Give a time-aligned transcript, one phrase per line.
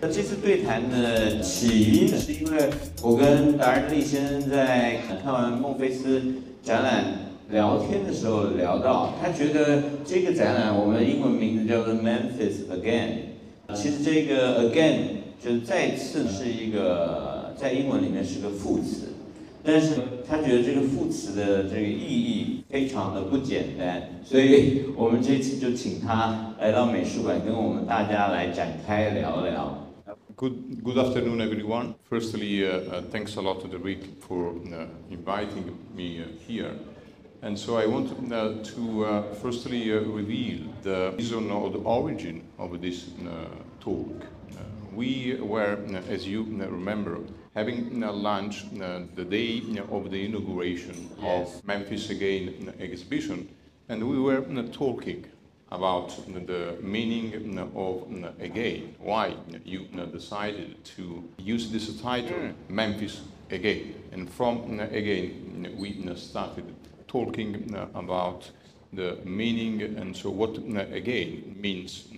[0.00, 2.70] 那这次对谈的起因是因为
[3.02, 6.22] 我跟达人利先生在看完孟菲斯
[6.62, 7.04] 展览
[7.50, 14.98] 聊天的时候聊到，他觉得这个展览我们英文名字叫做 Memphis Again，其实这个 Again
[15.44, 19.08] 就再次是一个在英文里面是个副词，
[19.64, 19.94] 但是
[20.28, 29.87] 他觉得这个副词的这个意义非常的不简单，所以我们这次就请他来到美术馆跟我们大家来展开聊聊。
[30.38, 31.96] Good, good afternoon, everyone.
[32.08, 36.76] Firstly, uh, uh, thanks a lot to Derek for uh, inviting me uh, here.
[37.42, 42.44] And so I want uh, to uh, firstly uh, reveal the reason or the origin
[42.56, 43.46] of this uh,
[43.80, 44.26] talk.
[44.94, 45.76] We were,
[46.08, 47.18] as you remember,
[47.56, 51.56] having lunch the day of the inauguration Yes.
[51.56, 53.48] of Memphis Again exhibition,
[53.88, 55.24] and we were talking
[55.70, 56.16] about
[56.46, 63.94] the meaning of again, why you decided to use this title, Memphis Again.
[64.12, 66.74] And from again, we started
[67.06, 68.50] talking about
[68.92, 72.08] the meaning and so what again means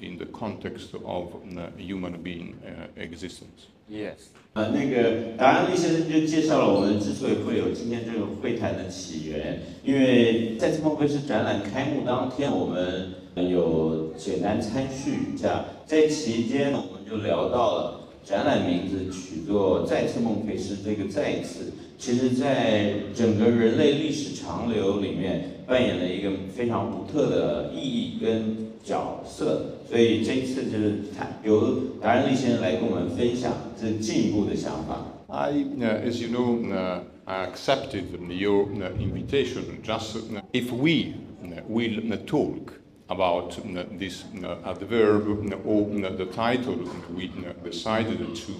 [0.00, 1.42] in the context of
[1.76, 3.68] human being uh, existence.
[3.88, 4.30] Yes。
[4.58, 35.06] 呃，那个达安利先生就介绍了我们之所以会有今天这个会谈的起源，因为在次孟菲斯展览开幕当天，我们有简单参叙一下，在期间我们就聊到了展览名字取作“再次孟菲斯”，这个“再次”其实在整个人类历史长流里面扮演了一个非常独特的意义跟角色，所以这一次就是他由达仁利先生来跟我们分享这进一步的想法。
[35.28, 39.82] I, uh, as you know, uh, I accepted your uh, invitation.
[39.82, 42.72] Just uh, if we uh, will uh, talk
[43.08, 43.58] about
[43.98, 44.24] this
[44.64, 45.28] adverb
[45.66, 45.84] or
[46.16, 46.76] the title
[47.14, 47.30] we
[47.62, 48.52] decided to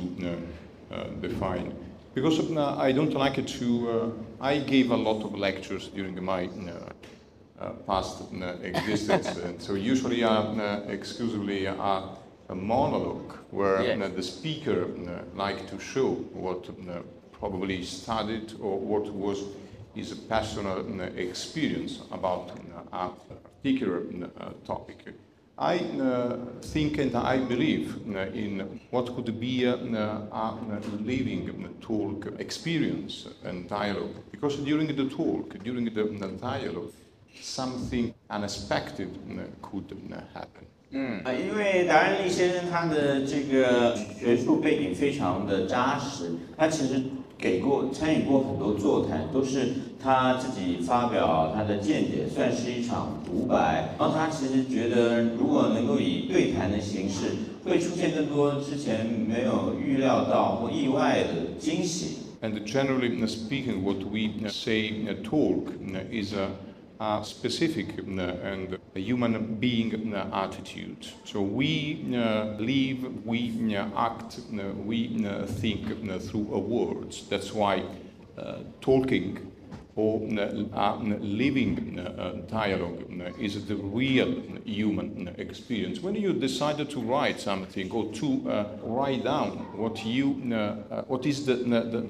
[1.21, 1.73] define.
[2.15, 6.49] Because I don't like to, I gave a lot of lectures during my
[7.87, 9.37] past uh, existence.
[9.37, 11.75] and so usually I'm uh, exclusively a,
[12.49, 14.01] a monologue where Yes.
[14.01, 17.03] uh, the speaker uh, like to show what uh,
[17.33, 19.39] probably studied or what was
[19.95, 22.51] his personal uh, experience about
[22.93, 23.11] uh, a
[23.63, 25.15] particular uh, topic.
[25.59, 30.55] I uh, think and I believe uh, in what could be uh, a
[31.01, 34.15] living uh, talk experience and dialogue.
[34.31, 36.93] Because during the talk, during the, the dialogue,
[37.43, 40.67] something unexpected uh, could uh, happen.
[40.91, 47.03] 嗯，呃，因为达人利先生他的这个学术背景非常的扎实，他其实
[47.37, 49.69] 给过参与过很多座谈，都是
[50.03, 53.95] 他自己发表他的见解，算是一场独白。
[53.99, 57.33] 然后他其实觉得，如果能够以对谈的形式，
[57.65, 62.17] 会出现更多之前没有预料到或意外的惊喜。
[62.41, 66.49] And generally speaking, what we say uh, talk uh, is a,
[67.23, 71.07] specific uh, and human being uh, attitude.
[71.25, 75.87] So we uh, live, we uh, act, uh, we uh, think
[76.23, 77.29] through words.
[77.29, 77.85] That's why
[78.81, 79.53] talking
[79.97, 80.21] or
[81.21, 81.97] living
[82.49, 83.03] dialogue
[83.41, 84.33] is the real
[84.65, 86.01] human experience.
[86.01, 90.35] When you decided to write something or to write down what you,
[91.09, 91.57] what is the,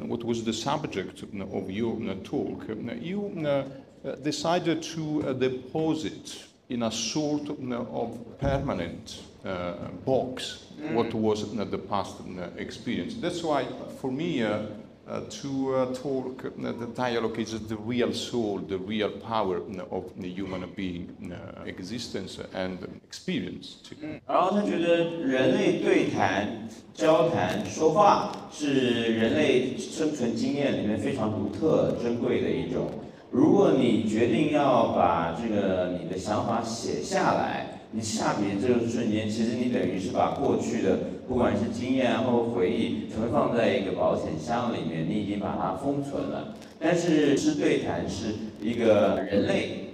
[0.06, 2.66] what was the subject of your talk,
[3.00, 3.72] you
[4.21, 9.73] decided to uh, deposit in a sort of permanent uh,
[10.05, 13.16] box what was uh, the past uh, experience.
[13.16, 13.66] That's why,
[14.01, 14.63] for me, uh,
[15.07, 19.95] uh, to uh, talk, uh, the dialogue is the real soul, the real power uh,
[19.95, 23.77] of the human being uh, existence and experience.
[23.83, 23.95] too.
[24.25, 32.89] 然后他觉得人类对谈、交谈、说话是人类生存经验里面非常独特、珍贵的一种。
[33.30, 40.98] 如果你决定要把这个你的想法写下来，你下笔的这个瞬间，其实你等于是把过去的
[41.28, 46.54] 不管是经验啊或回忆，存放在一个保险箱里面，你已经把它封存了。
[46.80, 49.90] 但是是对谈是一个人类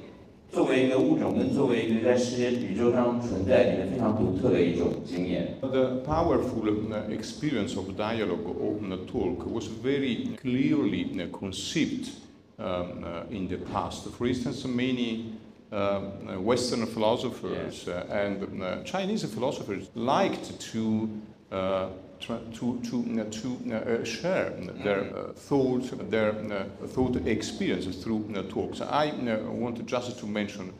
[0.52, 5.56] 作为一个物种，跟作为一个在世界宇宙上存在里面非常独特的一种经验。
[5.60, 12.10] The powerful uh, experience of dialogue or the talk was very clearly conceived
[12.58, 14.08] um, uh, in the past.
[14.10, 15.34] For instance, many
[15.72, 21.10] uh, uh, Western philosophers uh, and uh, Chinese philosophers liked to
[21.50, 21.88] uh,
[22.20, 22.38] to
[22.82, 24.50] to uh, to uh, share
[24.82, 28.80] their uh, thoughts, their uh, thought experiences through talks.
[28.80, 30.72] I uh, want just to mention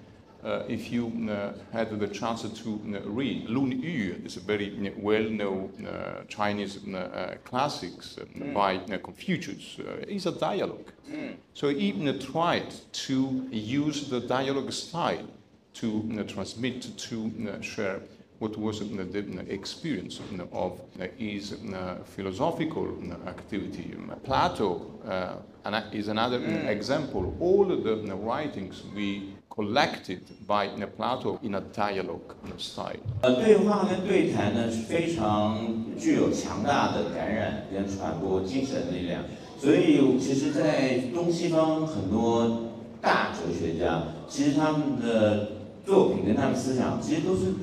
[0.45, 4.69] Uh, if you uh, had the chance to uh, read Lun Yu, it's a very
[4.87, 8.53] uh, well-known uh, Chinese uh, uh classics uh, mm.
[8.53, 9.79] by Confucius.
[10.07, 10.93] it's a dialogue.
[11.11, 11.37] Mm.
[11.55, 12.75] So he tried
[13.07, 15.27] to use the dialogue style
[15.75, 18.01] to transmit, to share
[18.39, 20.21] what was the experience
[20.53, 20.79] of
[21.17, 21.55] his
[22.05, 22.89] philosophical
[23.27, 23.95] activity.
[23.97, 24.69] Um, Plato
[25.93, 26.67] is another mm.
[26.69, 27.35] example.
[27.41, 32.99] All the writings we collected by Plato in a dialogue style.
[33.23, 35.59] 呃，对话跟对谈呢是非常
[35.97, 39.23] 具有强大的感染跟传播精神力量。
[39.61, 42.65] 所以，其实，在东西方很多
[43.01, 45.53] 大哲学家，其实他们的
[45.87, 47.55] 作品跟他们思想，其实都是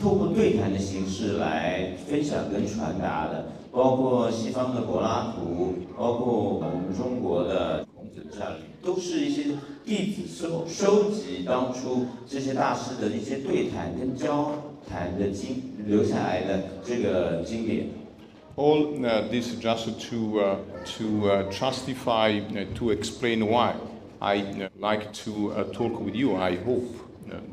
[0.00, 3.46] 透过对谈的形式来分享跟传达的。
[3.70, 7.86] 包括西方的柏拉图，包括我们中国的。
[8.30, 9.44] 这里都是一些
[9.87, 14.51] 弟子收收集当初这些大师的一些对谈跟交
[14.87, 17.87] 谈的经留下来的这个经典。
[18.55, 20.55] All uh, this just to uh,
[20.97, 23.73] to uh, justify uh, to explain why
[24.19, 26.35] I uh, like to uh, talk with you.
[26.35, 26.85] I hope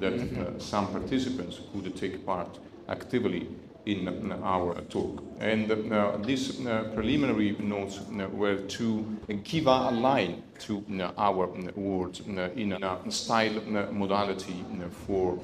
[0.01, 0.59] that mm-hmm.
[0.59, 2.59] some participants could take part
[2.89, 3.47] actively
[3.87, 5.23] in our talk.
[5.41, 10.83] And uh, these uh, preliminary notes uh, were to give a line to
[11.17, 13.61] our words in a style
[13.93, 14.65] modality
[15.07, 15.39] for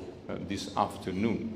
[0.49, 1.49] this afternoon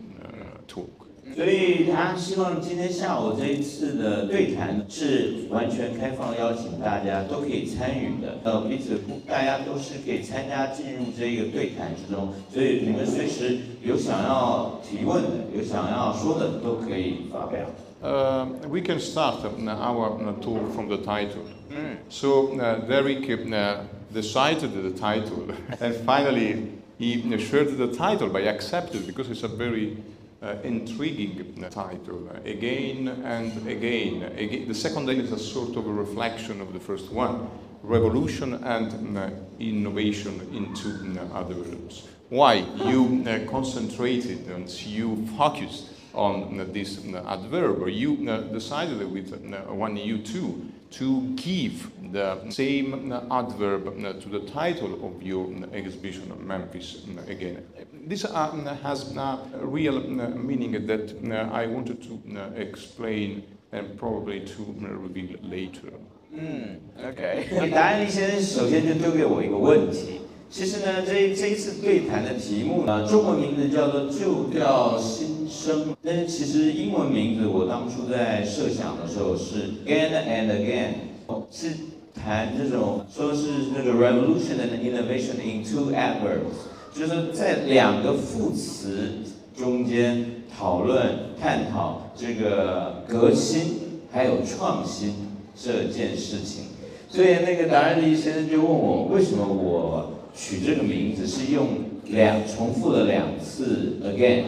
[0.66, 0.88] talk.
[1.36, 8.38] 所以他希望今天下午这一次的对谈是完全开放，邀请大家都可以参与的。
[8.42, 8.98] 呃，彼此
[9.28, 12.32] 大家都是可以参加进入这个对谈之中。
[12.52, 17.60] 所以你们随时有想要提问的、有想要说的，都可以发表。
[18.02, 21.44] Uh, we can start our talk from the title.
[21.75, 21.97] Mm.
[22.07, 23.83] So uh, Derek uh,
[24.13, 25.51] decided the title,
[25.81, 29.97] and finally he shared the title by accepting because it's a very
[30.41, 34.23] uh, intriguing title again and again.
[34.37, 34.67] again.
[34.67, 37.49] The second name is a sort of a reflection of the first one
[37.85, 39.29] revolution and uh,
[39.59, 42.07] innovation into uh, other realms.
[42.29, 42.65] Why?
[42.75, 48.17] You uh, concentrated and you focused on uh, this uh, adverb, or you
[48.51, 49.29] decided with
[49.67, 53.84] one U2 to give the same adverb
[54.20, 57.62] to the title of your exhibition, Memphis again.
[58.06, 61.14] This uh, has a real meaning that
[61.52, 62.18] I wanted to
[62.56, 65.92] explain and probably to reveal later.
[66.32, 67.48] 嗯，OK。
[67.52, 70.20] 那达安利先生首先就丢给我一个问题。
[70.55, 81.71] 其实呢，这这一次对谈的题目呢，中文名字叫做“旧调新生”，但是其实英文名字我当初在设想的时候是 “again and again”，是
[82.13, 89.09] 谈这种说是那个 “revolution and innovation in two adverbs”，就是在两个副词
[89.57, 90.25] 中间
[90.57, 95.15] 讨论探讨这个革新还有创新
[95.53, 96.63] 这件事情。
[97.09, 100.11] 所以那个达尔利先生就问我，为什么我？
[100.34, 101.68] 取这个名字是用
[102.06, 104.44] 两重复了两次 again。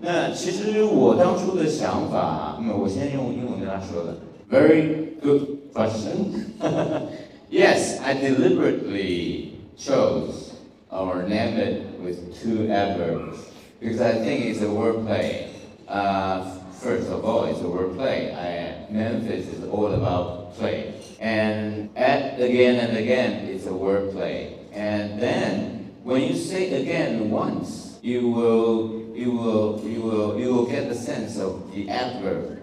[0.00, 4.16] 那其实我当初的想法，那么我先用英文跟他说的。
[4.50, 6.46] Very good question.
[7.50, 10.54] yes, I deliberately chose
[10.90, 13.38] or named it with two adverbs
[13.78, 15.48] because I think it's a wordplay.
[15.86, 18.34] Uh, first of all, it's a wordplay.
[18.34, 20.94] I, Memphis is all about play.
[21.20, 24.53] And at again and again, it's a wordplay.
[24.75, 30.65] And then when you say again once, you will you will you will you will
[30.65, 32.59] get the sense of the adverb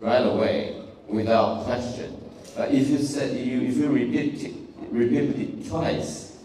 [0.00, 2.18] right away without question.
[2.56, 4.54] But if you say you if you repeat it,
[4.90, 6.38] repeat it twice,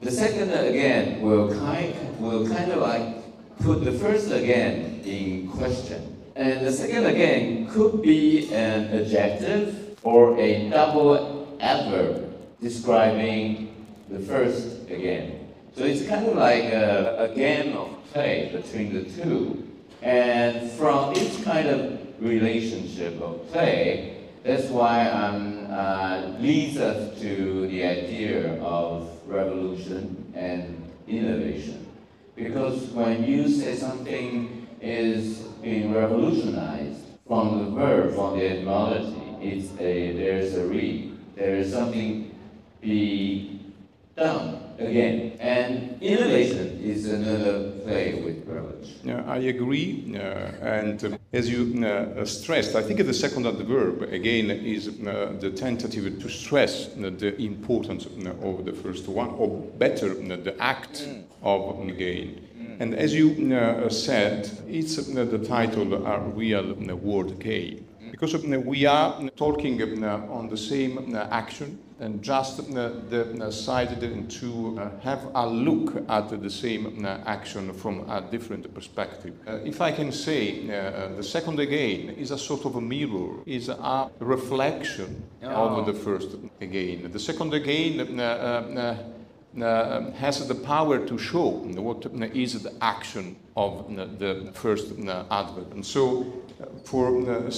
[0.00, 3.18] the second again will kind will kind of like
[3.58, 6.16] put the first again in question.
[6.36, 13.71] And the second again could be an adjective or a double adverb describing
[14.12, 15.48] the first again.
[15.74, 19.66] So it's kind of like a, a game of play between the two.
[20.02, 27.68] And from this kind of relationship of play, that's why um, uh, leads us to
[27.68, 31.86] the idea of revolution and innovation.
[32.34, 39.70] Because when you say something is being revolutionized from the verb, from the etymology, it's
[39.80, 42.34] a, there's a re, there is something
[42.80, 43.51] be
[44.16, 45.36] done again.
[45.40, 48.94] And innovation is another play with verbs.
[49.04, 50.14] Yeah, I agree.
[50.14, 55.34] Uh, and uh, as you uh, stressed, I think the second adverb, again, is uh,
[55.40, 60.54] the tentative to stress uh, the importance uh, of the first one, or better, the
[60.60, 61.08] act
[61.42, 62.48] of again.
[62.80, 67.86] And as you said, it's the title, a real word game.
[68.10, 74.90] Because we are talking on the same action and just uh, decided uh, to uh,
[75.00, 79.34] have a look at the same action from a different perspective.
[79.46, 84.10] If I can say, the second again is a sort of a mirror, is a
[84.18, 85.78] reflection oh.
[85.78, 86.30] of the first
[86.60, 87.10] again.
[87.12, 88.96] The second again uh,
[89.60, 94.50] Uh, um, has the power to show what uh, is the action of uh, the
[94.54, 94.92] first
[95.30, 95.72] adverb.
[95.72, 96.22] And so,
[96.58, 97.50] uh, for, uh,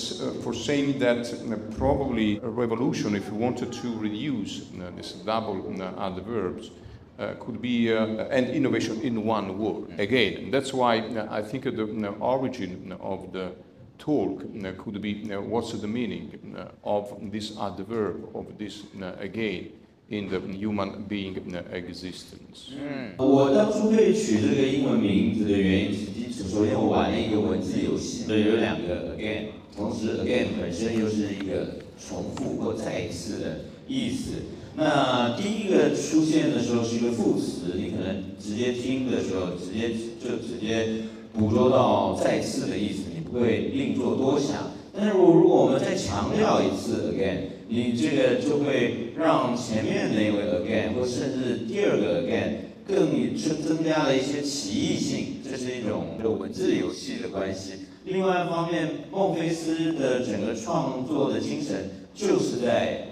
[0.42, 1.30] for saying that
[1.78, 6.72] probably a revolution, if you wanted to reduce this double adverbs,
[7.20, 10.00] uh, could be uh, an innovation in one word.
[10.00, 10.94] Again, that's why
[11.30, 13.52] I think the origin of the
[13.98, 14.40] talk
[14.78, 18.82] could be what's the meaning of this adverb, of this
[19.20, 19.70] again
[20.10, 21.34] in the human being
[21.72, 22.72] existence.
[23.16, 25.92] 我当初会取这个英文名字的原因，
[26.30, 34.32] 是首先我玩了一个文字游戏，所以有两个 again，同时 again 本身又是一个重复或再一次的意思。
[34.76, 44.72] 那第一个出现的时候是一个副词，你可能直接听的时候，直接就直接捕捉到再次的意思，你不会另作多想。
[44.92, 47.53] 但是如如果我们再强调一次 again。
[47.74, 52.52] 你这个就会让前面那位 again 或甚至第二个 again
[52.86, 57.72] 更增增加了一些奇异性，这是一种文字游戏的关系。
[58.04, 63.08] 另外一方面，孟菲斯的整个创作的精神就是在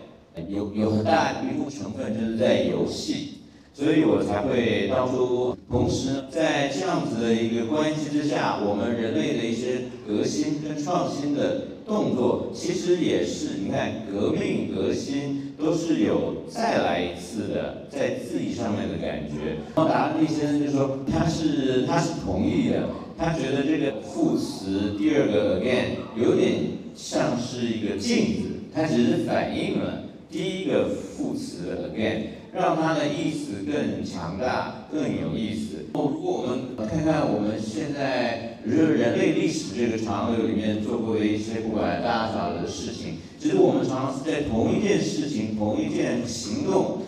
[0.48, 3.38] 有有很大一部分成分就是在游戏。
[3.74, 19.56] 所以我才会当初，同时在这样子的一个关系之下，我们人类的一些革新跟创新的动作，其实也是你看革命革新都是有再来一次的在字义上面的感觉。
[19.74, 26.54] 然后达利先生就说他是他是同意的，他觉得这个副词第二个 again 有点
[26.94, 32.22] 像是一个镜子，它只是反映了第一个副词 again。
[32.54, 35.86] 让它的意思更强大、更有意思。
[35.94, 46.98] 如果我们看看我们现在人人类历史这个长河里面做过的一些不管大小的事情，其实我们常常是在同一件事情、同一件行动，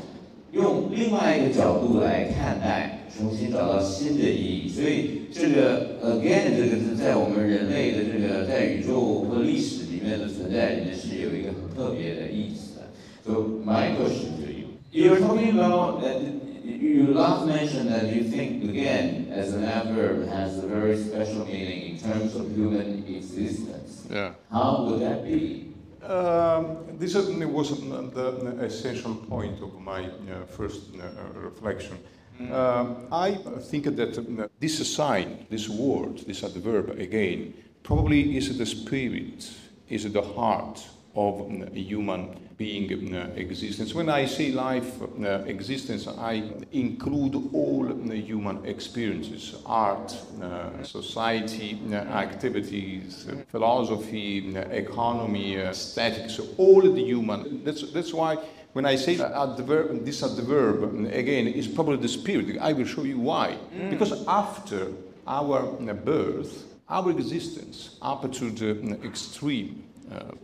[0.52, 4.68] 用另外一个角度来看待，重新找到新的意义。
[4.68, 12.88] 所以这个 again 这个字在我们人类的这个在宇宙或历史里面的存在里面是有一个很特别的意思的。
[13.24, 14.72] So my question to you.
[14.90, 16.20] You're talking about that
[16.64, 21.94] you last mentioned that you think again as an adverb has a very special meaning
[21.94, 24.06] in terms of human existence.
[24.10, 24.32] Yeah.
[24.50, 25.72] How would that be?
[26.02, 31.98] Um, this certainly was the essential point of my uh, first uh, reflection.
[32.40, 32.50] Mm.
[32.50, 38.66] Uh, I think that uh, this sign, this word, this adverb again, probably is the
[38.66, 39.50] spirit,
[39.88, 43.94] is the heart of human being uh, existence.
[43.94, 46.42] When I say life uh, existence, I
[46.72, 57.64] include all the human experiences, art, uh, society, activities, philosophy, economy, aesthetics, all the human.
[57.64, 58.38] That's, that's why
[58.74, 62.58] when I say adverb, this adverb, again, is probably the spirit.
[62.60, 63.56] I will show you why.
[63.72, 63.90] Mm.
[63.90, 64.88] Because after
[65.28, 65.62] our
[65.94, 69.83] birth, our existence, up to the extreme, uh,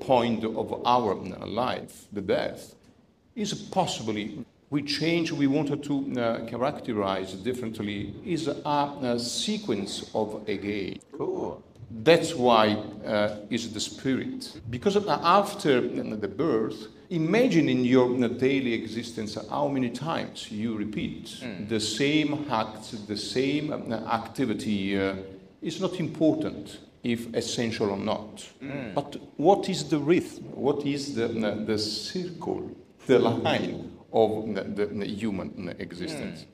[0.01, 2.75] point of our uh, life, the death,
[3.35, 10.43] is possibly we change we wanted to uh, characterize differently is a, a, sequence of
[10.47, 10.99] a again.
[11.13, 11.63] Cool.
[11.91, 12.75] That's why
[13.05, 14.61] uh, is the spirit.
[14.71, 21.69] Because after the birth, imagine in your daily existence how many times you repeat mm.
[21.69, 24.97] the same act, the same activity.
[24.97, 25.17] Uh,
[25.63, 28.44] is not important if essential or not.
[28.62, 28.94] Mm.
[28.94, 30.46] But what is the rhythm?
[30.56, 32.72] What is the, the circle,
[33.08, 36.46] the line of the, the human existence?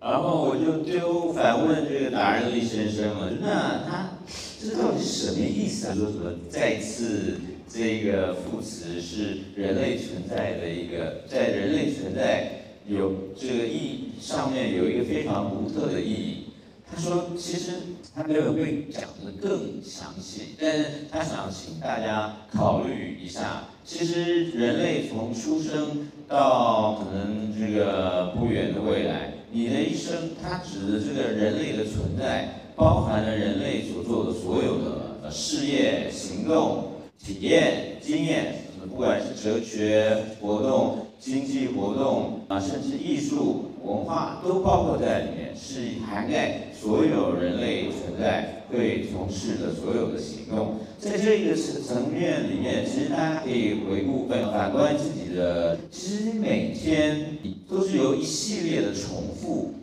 [0.00, 4.16] 然后我就就反问这个达人利先生了，那他
[4.58, 5.94] 这到底是什么意思啊？
[5.94, 16.44] 说什么再次这个副词是人类存在的一个，在人类存在有这个意义上面有一个非常独特的意义。
[16.90, 17.72] 他说：“其实
[18.15, 23.65] 他没有会讲的更详细，但是他想请大家考虑一下。
[23.83, 38.55] 其实人类从出生到可能这个不远的未来，你的一生，它指的这个人类的存在，包含了人类所做的所有的呃事业、行动、体验、经验，
[38.89, 50.75] 不管是哲学活动、经济活动啊，甚至艺术文化，都包括在里面，是涵盖所有人类存在对从事的所有的行动。
[50.99, 57.37] 在这个层层面里面，其实大家可以回顾反反观自己的，其实每天
[57.69, 59.73] 都是由一系列的重复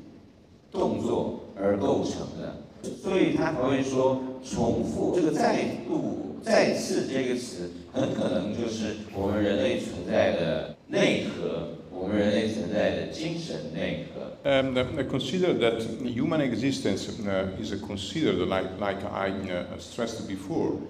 [0.71, 2.57] 动作而构成的，
[3.03, 14.12] 所以他才会说重复这个再度、再次这个词，很可能就是我们人类存在的内核，我们人类存在的精神内核。
[14.45, 20.81] Um, I consider that human existence uh, is considered, like, like I uh, stressed before,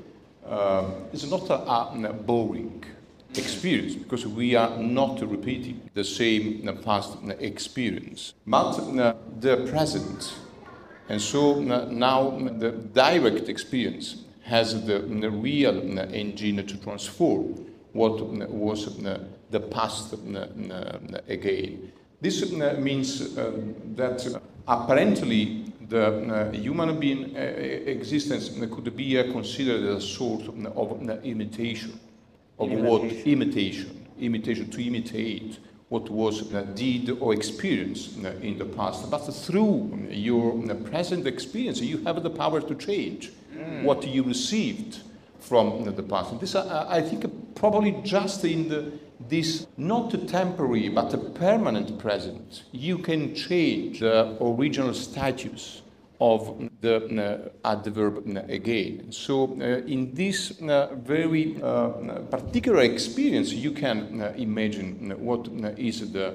[0.47, 2.83] uh, is not a, a boring
[3.37, 10.35] experience because we are not repeating the same uh, past experience, but uh, the present.
[11.09, 18.21] And so uh, now the direct experience has the, real uh, engine to transform what
[18.21, 19.19] uh, was uh,
[19.51, 21.93] the past uh, uh, again.
[22.23, 23.50] This uh, means uh,
[23.97, 31.09] that apparently the uh, human being uh, existence could be uh, considered a sort of
[31.11, 31.99] uh, imitation
[32.61, 39.11] of what imitation, imitation to imitate what was uh, did or experienced in the past.
[39.11, 43.33] But through your present experience, you have the power to change
[43.83, 45.00] what you received
[45.43, 46.39] from the past.
[46.41, 48.93] This, uh, I think, probably just in the,
[49.29, 55.83] this not a temporary but a permanent present, you can change the original status
[56.21, 56.97] of the
[57.65, 59.11] uh, adverb uh, again.
[59.11, 61.89] So, uh, in this uh, very uh,
[62.31, 65.73] particular experience, you can uh, imagine what uh,
[66.13, 66.35] the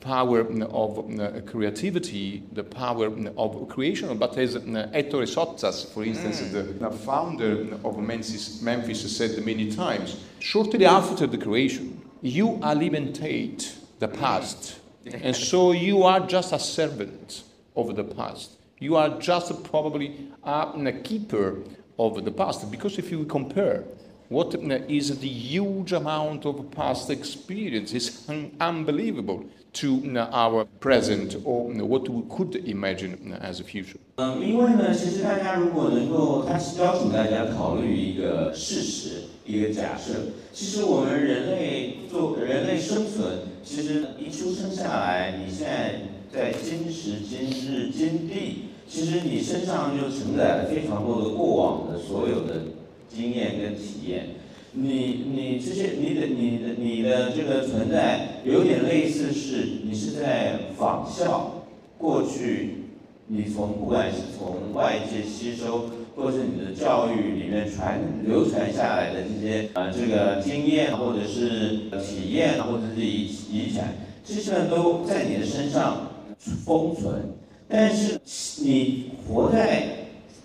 [0.00, 4.16] power of uh, creativity, the power of creation.
[4.16, 9.70] But as uh, Ettore Sottsass, for instance, the, the founder of Memphis, Memphis, said many
[9.70, 14.78] times, shortly after the creation, you alimentate the past.
[15.12, 17.42] And so you are just a servant
[17.74, 18.52] of the past.
[18.78, 21.62] You are just probably a, keeper
[21.98, 22.70] of the past.
[22.70, 23.84] Because if you compare
[24.28, 24.54] what
[24.88, 30.00] is the huge amount of past experience is un- unbelievable to
[30.32, 33.98] our present or what we could imagine as a future.
[34.16, 40.14] 嗯，因为呢，其实大家如果能够，他是邀请大家考虑一个事实，一个假设。
[40.52, 46.00] 其实我们人类做人类生存，其实一出生下来，你现在
[46.32, 52.62] 在今时今日今地，其实你身上就承载了非常多的过往的所有的
[53.08, 54.30] 经验跟体验。
[54.72, 61.64] 你你这些你的你的你的这个存在，有点类似是你是在仿效
[61.96, 62.84] 过去
[63.26, 77.34] 你从不管是从外界吸收，或是你的教育里面传流传下来的这些呃这个经验，或者是体验，或者是遗遗产，这些呢都在你的身上封存。
[77.68, 78.18] 但是
[78.62, 79.88] 你活在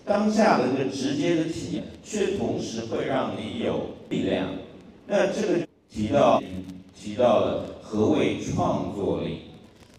[0.06, 4.48] 当下的这个直接的体验，却同时会让你有力量。
[5.08, 6.42] 那这个提到
[6.96, 9.40] 提到了何谓创作力？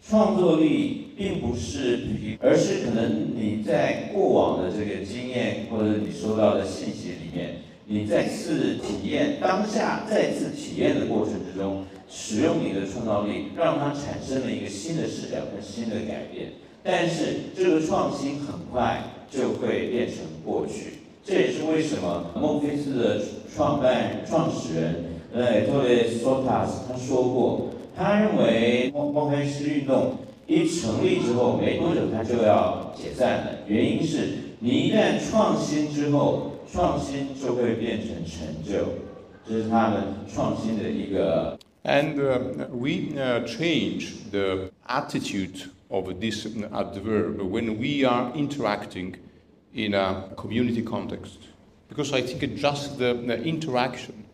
[0.08, 16.52] 创作力并不是凭，而是可能你在过往的这个经验或者你收到的信息里面，你再次体验当下再次体验的过程之中，使用你的创造力，让它产生了一个新的视角跟新的改变。
[16.82, 23.18] 但是这个创新很快就会变成过去，这也是为什么孟菲斯的
[23.54, 38.84] 创办、创始人呃托雷索塔斯他说过，他认为孟孟菲斯运动一成立之后没多久他就要解散了，原因是你一旦创新之后，创新就会变成成就，
[39.48, 49.14] 这是他们创新的一个 And uh, we uh, change the attitude of this adverb when we are interacting
[49.74, 51.38] in a community context.
[51.88, 54.24] Because I think just the, the interaction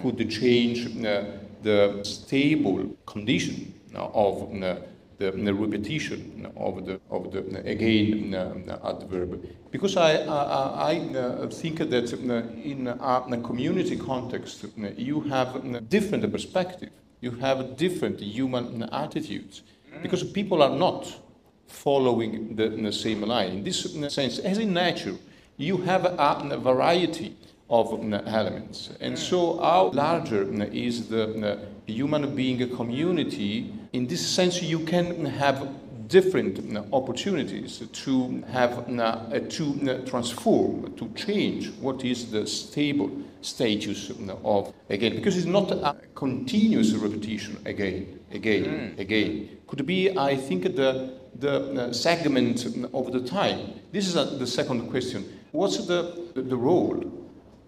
[0.00, 1.24] could change uh,
[1.62, 4.76] the stable condition of uh,
[5.18, 9.46] the, the repetition of the, of the again uh, adverb.
[9.70, 15.56] Because I, I, I uh, think that uh, in a, community context, uh, you have
[15.56, 19.62] a different perspective, you have different human attitudes.
[20.02, 21.21] Because people are not
[21.82, 23.50] following the, the same line.
[23.58, 25.16] In this sense, as in nature,
[25.56, 26.14] you have a,
[26.50, 27.36] a variety
[27.68, 28.90] of uh, elements.
[29.00, 33.72] And so, how larger uh, is the uh, human being a community?
[33.92, 35.68] In this sense, you can have
[36.12, 42.46] different uh, opportunities to have uh, uh, to uh, transform, to change what is the
[42.46, 48.98] stable status uh, of again, because it's not a continuous repetition again, again, mm.
[48.98, 49.48] again.
[49.66, 53.58] Could be, I think, the the uh, segment of the time.
[53.90, 55.24] This is the second question.
[55.52, 56.00] What's the
[56.34, 57.00] the role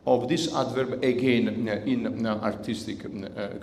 [0.07, 1.49] of this adverb again
[1.87, 2.99] in artistic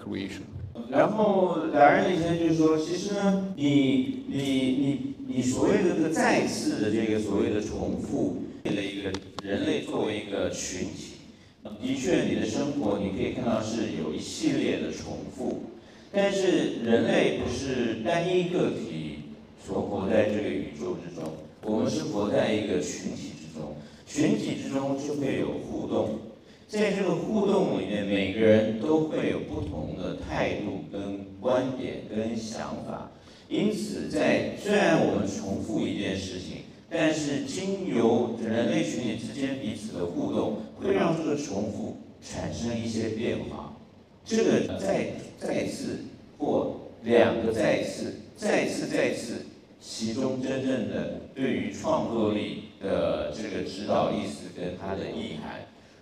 [0.03, 0.60] creation?
[0.89, 9.11] 然后达人的医生就说，其实呢，你你你你所谓的这个再次的这个所谓的重复的一个
[9.43, 11.13] 人类作为一个群体，
[11.81, 15.63] 的确你的生活你可以看到是有一系列的重复，
[16.11, 19.19] 但是人类不是单一个体
[19.65, 26.19] 所活在这个宇宙之中，我们是活在一个群体之中，群体之中就会有互动。
[26.71, 33.11] 在这个互动里面，每个人都会有不同的态度、跟观点、跟想法。
[33.49, 43.75] 因此，在虽然我们重复一件事情，但是经由人类群体之间彼此的互动，会让这个重复产生一些变化。
[44.23, 45.07] 这个再
[45.37, 46.05] 再次
[46.37, 49.45] 或两个再次、再次再次，
[49.81, 55.60] 其中真正的对于创作力的这个指导意思跟它的意涵。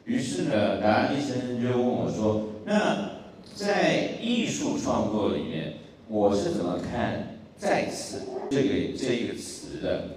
[0.09, 3.11] 于是呢，达安医生就问我说：“那
[3.55, 5.75] 在艺术创作里面，
[6.09, 10.09] 我是怎么看‘再次’这个这一个词的？”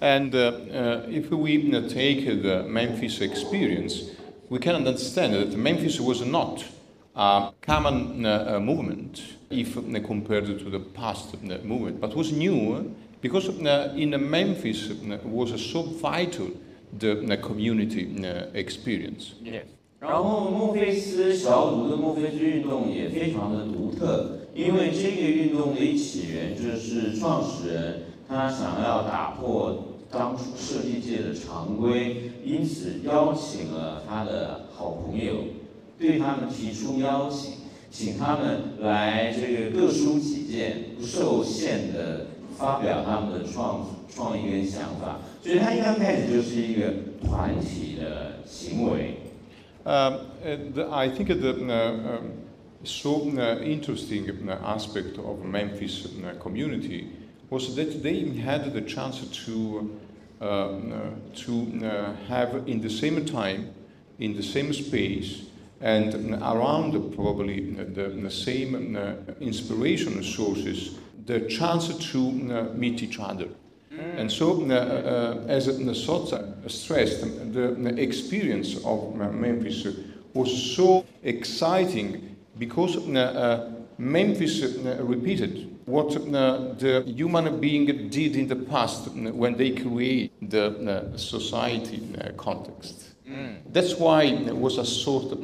[0.00, 4.04] And uh, uh, if we uh, take the Memphis experience,
[4.48, 6.64] we can understand that Memphis was not
[7.14, 12.90] a common uh, movement if uh, compared to the past uh, movement, but was new
[13.20, 13.50] because
[13.94, 14.90] in Memphis
[15.24, 16.48] was so vital
[16.99, 19.33] the, community uh, experience.
[19.43, 19.63] Yes.
[19.99, 35.33] 然后墨菲斯小组的墨菲斯运动也非常的独特，因为这个运动的起源就是创始人他想要打破当初设计界的常规，因此邀请了他的好朋友，
[35.97, 37.53] 对他们提出邀请，
[37.89, 49.16] 请他们来这个各抒己见，不受限的发表他们的创创意跟想法，所以他一刚开始就是一个团体的行为。
[49.82, 50.18] Um,
[50.74, 52.32] the, I think the uh, um,
[52.84, 54.26] so uh, interesting
[54.62, 56.06] aspect of Memphis
[56.38, 57.06] community
[57.48, 59.90] was that they had the chance to
[60.40, 60.68] uh,
[61.34, 61.66] to
[62.28, 63.70] have in the same time,
[64.18, 65.46] in the same space,
[65.80, 68.96] and around probably the, the same
[69.40, 70.90] inspiration sources
[71.25, 73.47] the chance to uh, meet each other.
[73.91, 74.19] Mm.
[74.19, 77.21] And so, uh, uh, as Sottsass stressed,
[77.53, 79.87] the, the experience of Memphis
[80.33, 82.97] was so exciting because
[83.97, 92.01] Memphis repeated what the human being did in the past when they create the society
[92.37, 93.04] context.
[93.27, 93.73] Mm.
[93.73, 95.39] That's why it was a sort of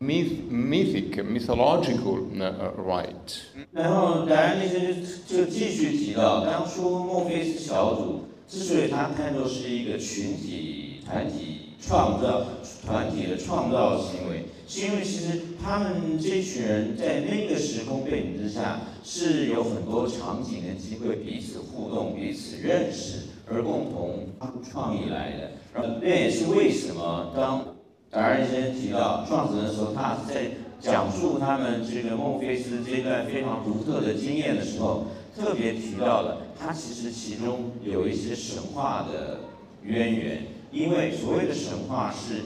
[0.00, 3.42] myth, mythic, mythological uh, right.
[3.72, 4.94] 然后，达人那些
[5.26, 12.46] 就就继续提到，当初墨菲斯小组之所以他看作是一个群体、团体创造、
[12.86, 23.33] 团体的创造行为，是因为其实他们这群人在那个时空背景之下是有很多场景的机会，彼此互动、彼此认识。
[23.46, 27.64] 而共同发出创意来的，然后这也是为什么当
[28.10, 39.40] 达尔先生提到创始人的时候，他是在讲述他们这个孟菲斯这段非常独特的经验的时候，特别提到了他其实其中有一些神话的
[39.82, 42.42] 渊源，因为所谓的神话是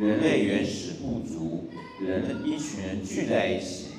[0.00, 1.64] 人类原始部族
[2.00, 3.91] 人一群人聚在一起。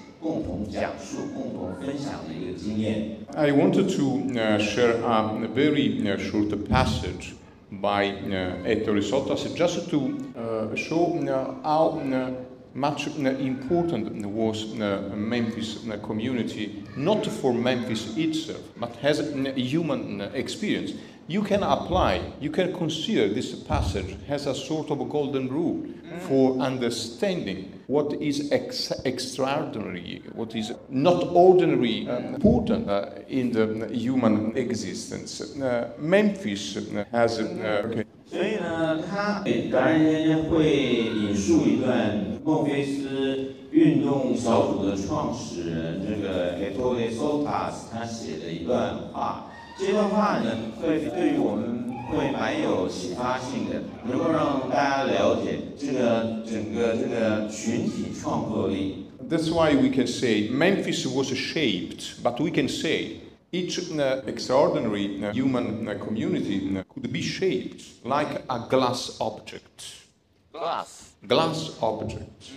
[3.36, 7.36] I wanted to uh, share a very uh, short passage
[7.70, 10.00] by uh, Ettore Sottsass just to
[10.38, 12.32] uh, show uh, how uh,
[12.74, 14.74] much important was
[15.14, 20.94] Memphis community, not for Memphis itself, but as a human experience
[21.28, 25.86] you can apply, you can consider this passage as a sort of a golden rule
[26.28, 33.88] for understanding what is ex- extraordinary, what is not ordinary, uh, important uh, in the
[33.92, 35.42] human existence.
[35.42, 37.40] Uh, Memphis uh, has.
[37.40, 38.06] Okay.
[38.26, 49.52] 所以呢，他达人先会引述一段墨菲斯运动小组的创始人这个 Ettore Sottsass 他写的一段话。
[49.83, 59.07] 这段话呢，会对于我们会蛮有启发性的，能够让大家了解这个整个这个群体创作力。
[59.29, 65.33] That's why we can say Memphis was shaped, but we can say Each uh, extraordinary uh,
[65.33, 70.05] human uh, community uh, could be shaped like a glass object.
[70.53, 71.15] Glass.
[71.27, 72.51] Glass object.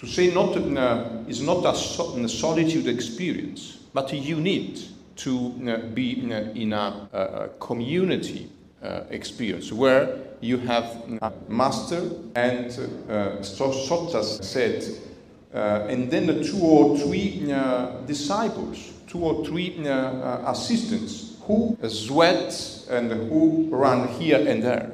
[0.00, 4.80] To say not uh, is not a, so- a solitude experience, but you need
[5.19, 8.49] to uh, be uh, in a, community
[8.81, 10.85] uh, experience where you have
[11.21, 12.01] a master
[12.35, 12.71] and
[13.09, 14.83] uh, so Sottsass said,
[15.53, 21.37] uh, and then the two or three uh, disciples, two or three uh, uh, assistants
[21.43, 22.53] who sweat
[22.89, 24.91] and who run here and there,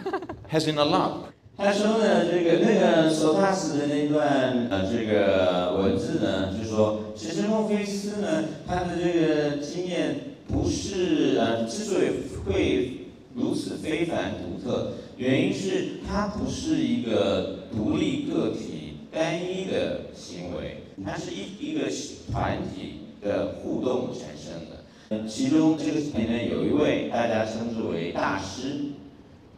[0.50, 1.32] as in a lab.
[1.58, 10.16] 他说呢，这个那个索帕斯的那段呃这个文字呢，就说其实孟菲斯呢，他的这个经验
[10.46, 12.10] 不是呃之所以
[12.44, 21.86] 会如此非凡独特，原因是它不是一个独立个体单一的行为，它是一一个
[22.30, 25.26] 团体的互动产生的。
[25.26, 28.92] 其中这个里面有一位大家称之为大师，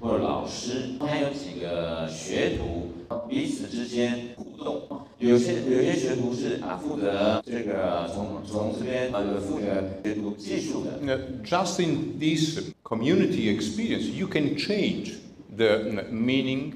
[0.01, 2.93] 或者老师，他有几个学徒，
[3.29, 4.83] 彼此之间互动。
[5.19, 9.67] 有些有些学徒是啊负责这个从从这边呃负责
[10.05, 15.15] 学徒技术的，Now, just in this community experience, you can change
[15.57, 16.75] the uh, meaning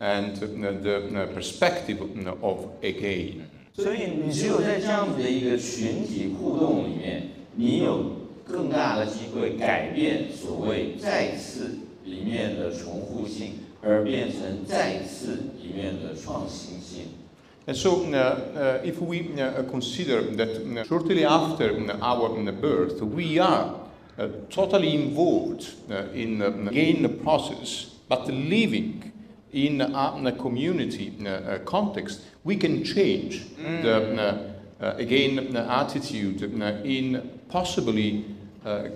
[0.00, 3.42] and uh, the uh, perspective uh, of again.
[3.74, 8.12] 所以你只有在这样子的一个群体互动里面，你有
[8.46, 17.05] 更大的机会改变所谓再次 里面的重复性，而变成再次里面的创新性。
[17.67, 22.51] And so, uh, uh, if we uh, consider that uh, shortly after uh, our uh,
[22.51, 23.75] birth, we are
[24.17, 29.11] uh, totally involved uh, in uh, again process, but living
[29.53, 33.45] in a, a community uh, uh, context, we can change
[33.83, 38.32] the uh, uh, again uh, attitude uh, in possibly uh,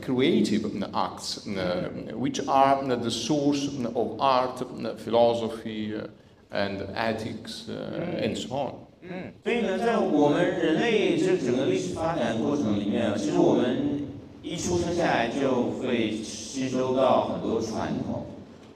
[0.00, 6.06] creative uh, acts, uh, which are uh, the source of art, uh, philosophy, uh,
[6.50, 8.72] and ethics, uh, and so on.
[9.02, 14.02] 嗯所以呢，在我们人类这整个历史发展过程里面，其实我们
[14.42, 18.26] 一出生下来就会吸收到很多传统，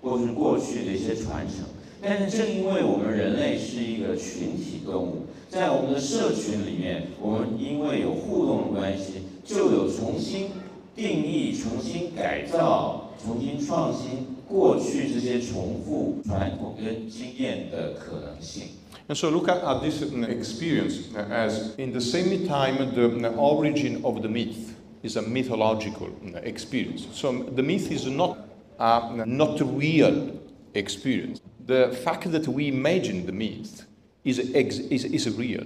[0.01, 1.67] 或是过去的一些传承。
[2.01, 10.51] 但是正因为我们人类是一个群体动物，在我们的社群里面，我们因为有互动的关系，就有重新
[10.96, 18.70] 定义、重新改造、重新创新过去这些重复传统跟经验的可能性。
[19.10, 23.30] And so look at, at this uh, experience uh, as in the same time the
[23.30, 27.08] uh, origin of the myth is a mythological uh, experience.
[27.14, 28.38] So the myth is not
[28.80, 30.32] a not real
[30.74, 31.42] experience.
[31.66, 33.86] The fact that we imagine the myth
[34.24, 35.66] is, ex- is, is real,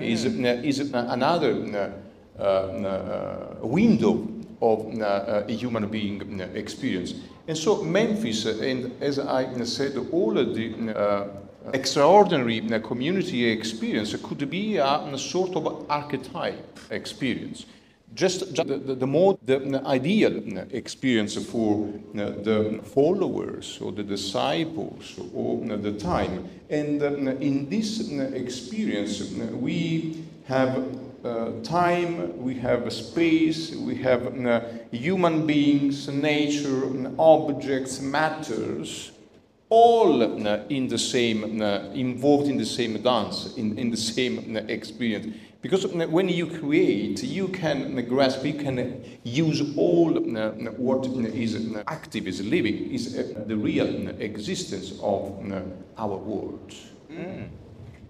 [0.00, 1.92] is, uh, is another
[2.38, 4.26] uh, uh, uh, window
[4.63, 7.13] of uh, a human being uh, experience.
[7.47, 11.27] And so Memphis, uh, and as I uh, said, all of the uh,
[11.73, 17.65] extraordinary uh, community experience could be a, sort of archetype experience.
[18.15, 25.19] Just, the, the, more the ideal uh, experience for uh, the followers or the disciples
[25.33, 26.47] or uh, the time.
[26.69, 27.01] And
[27.41, 30.81] in this uh, experience, uh, we have uh,
[31.63, 36.83] time, we have space, we have uh, human beings, nature,
[37.17, 39.11] objects, matters,
[39.69, 44.55] all uh, in the same, uh, involved in the same dance, in, in the same
[44.55, 45.35] uh, experience.
[45.61, 48.91] Because uh, when you create, you can uh, grasp, you can uh,
[49.23, 54.91] use all uh, what is uh, active, is living, is uh, the real uh, existence
[55.01, 55.61] of uh,
[55.97, 56.73] our world.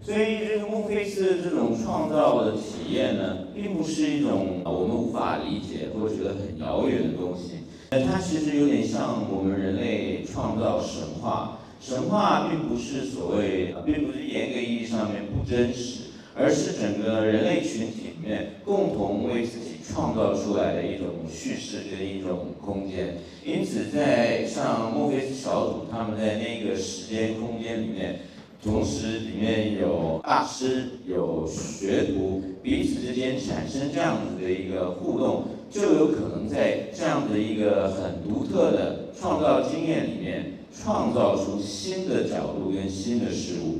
[0.05, 7.63] 所以这个孟菲斯的这种创造的体验呢，并不是一种我们无法理解或者觉得很遥远的东西。
[7.91, 11.59] 呃，它其实有点像我们人类创造神话。
[11.79, 23.19] 神话并不是所谓，并不是严格意义上面不真实，而是整个人类群体里面共同为自己创造出来的一种叙事跟一种空间。
[23.45, 28.19] 因此，在像孟菲斯小组他们在那个时间空间里面。
[28.62, 43.78] 同时，里面有大师、有学徒，彼此之间产生这样子的一个互动，就有可能在这样的一个很独特的创造经验里面，创造出新的角度跟新的事物。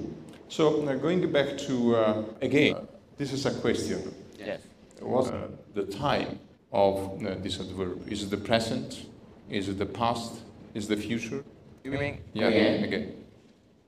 [0.49, 2.77] So, uh, going back to, uh, again,
[3.19, 3.99] this is a question.
[4.39, 4.61] Yes.
[5.03, 6.39] What's uh, the time
[6.71, 8.11] of uh, this adverb?
[8.11, 9.07] Is it the present?
[9.51, 10.33] Is it the past?
[10.75, 11.43] Is it the future?
[11.85, 12.85] You mean Yeah, Again.
[12.85, 13.07] again.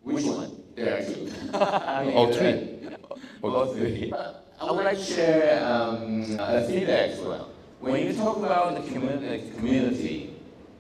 [0.03, 0.51] Which one?
[0.76, 2.12] There are two.
[2.14, 2.80] All three.
[3.42, 4.14] All three.
[4.60, 7.50] I would like to share um, a feedback as well.
[7.80, 10.34] when you talk about the community, community,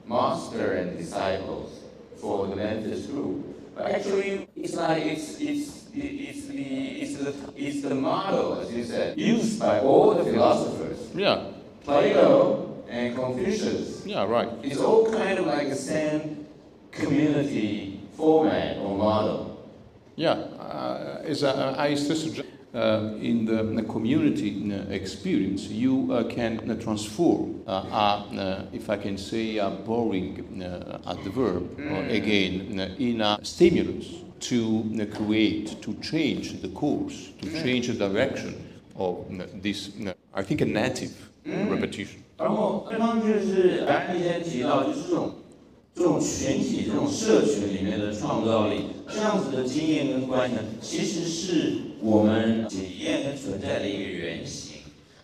[0.07, 1.79] master and disciples
[2.17, 7.81] for the Memphis group, but actually it's like it's it's it's the it's the it's
[7.81, 11.51] the model, as you said, used by all the philosophers, Yeah,
[11.83, 14.05] Plato and Confucius.
[14.05, 14.49] yeah, right.
[14.63, 16.45] It's all kind of like the same
[16.91, 19.54] community format or model.
[20.16, 22.42] Yeah, uh, as I, I stressed
[22.74, 28.62] uh, in the, the community uh, experience, you uh, can uh, transform, uh, a, uh,
[28.72, 34.06] if I can say, a boring uh, adverb or again uh, in a stimulus
[34.40, 38.54] to uh, create, to change the course, to change the direction
[38.96, 41.12] of uh, this, uh, I think, a native
[41.44, 42.22] repetition.
[42.36, 45.34] 然后刚刚就是白安先提到，就是这种
[45.94, 54.75] 这种群体、这种社群里面的创造力， 这样子的经验跟观念，其实是我们体验跟存在的一个原型。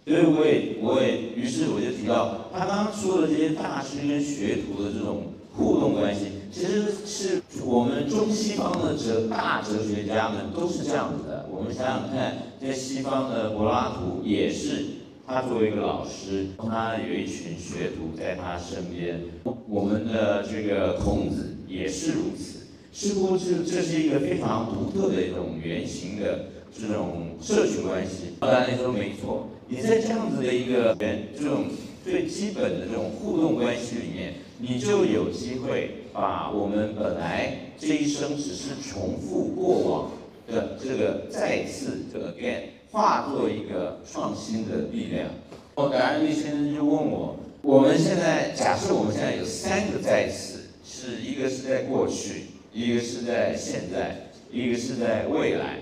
[0.05, 11.47] 所以我也我也，于是我就提到，他刚刚说的这些大师跟学徒的这种互动关系，其实是我们中西方的哲大哲学家们都是这样子的。
[11.51, 14.85] 我们想想看，这些西方的柏拉图也是。
[15.27, 19.21] 他作为一个老师，他有一群学徒在他身边。
[19.69, 22.60] 我们的这个孔子也是如此，
[22.91, 26.45] 似乎是这是一个非常独特的一种原型的
[26.77, 28.35] 这种社群关系。
[28.39, 30.95] 当然说没错，你在这样子的一个
[31.37, 31.65] 这种
[32.03, 40.11] 最基本的这种互动关系里面，你就有机会把我们本来这一生只是重复过往
[40.47, 42.61] 的这个再次的 again。
[42.91, 45.29] 化作一个创新的力量。
[45.75, 52.40] 哦，达安利先生就问我，我们现在假设我们现在有三个再次，是一个是在过去，
[52.72, 55.78] 一个是在现在，一个是在未来，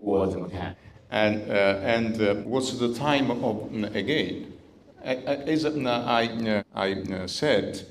[0.00, 0.74] 我怎么看？
[1.10, 4.46] And, uh, and uh, what's the time of uh, again?
[5.04, 7.82] I- I- As uh, I, uh, I uh, said,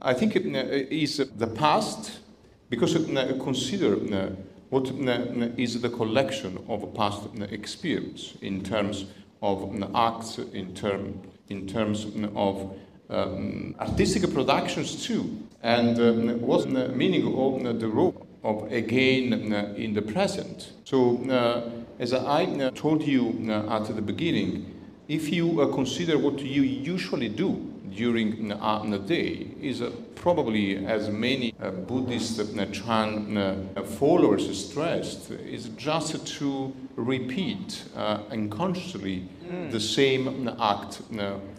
[0.00, 2.20] I think it uh, is the past
[2.68, 4.30] because uh, consider uh,
[4.68, 9.06] what uh, is the collection of past uh, experience in terms
[9.40, 11.14] of uh, acts, in, term,
[11.48, 12.76] in terms of
[13.11, 19.73] um, artistic productions too, and um, what's the meaning of the role of again uh,
[19.75, 20.71] in the present.
[20.83, 21.69] So, uh,
[21.99, 24.65] as I uh, told you uh, at the beginning,
[25.07, 31.09] if you uh, consider what you usually do during the day, is uh, probably as
[31.09, 31.53] many
[31.87, 32.39] Buddhist
[32.71, 37.83] Chan followers stressed, is just to repeat
[38.31, 39.27] unconsciously
[39.69, 41.01] the same act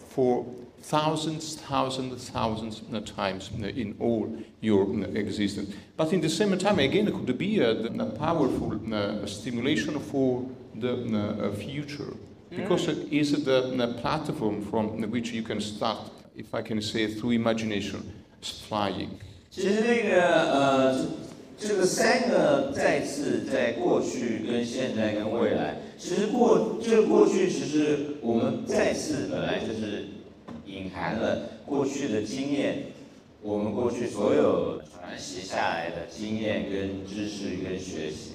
[0.09, 0.45] for
[0.82, 4.28] thousands, thousands, thousands of times in all
[4.60, 5.74] your existence.
[5.96, 10.44] But in the same time, again, it could be a, a powerful uh, stimulation for
[10.74, 12.14] the uh, future.
[12.50, 15.98] Because it is the, the platform from which you can start,
[16.34, 18.00] if I can say, through imagination,
[18.40, 19.10] flying.
[19.50, 21.06] 其实那个呃，
[21.58, 30.06] 这这个三个再次在过去、跟现在、跟未来，其实过这个过去，其实我们再次本来就是
[30.73, 32.85] 隐含了过去的经验，
[33.41, 38.31] 我们过去所有传习下来的经验、跟知识、跟学习。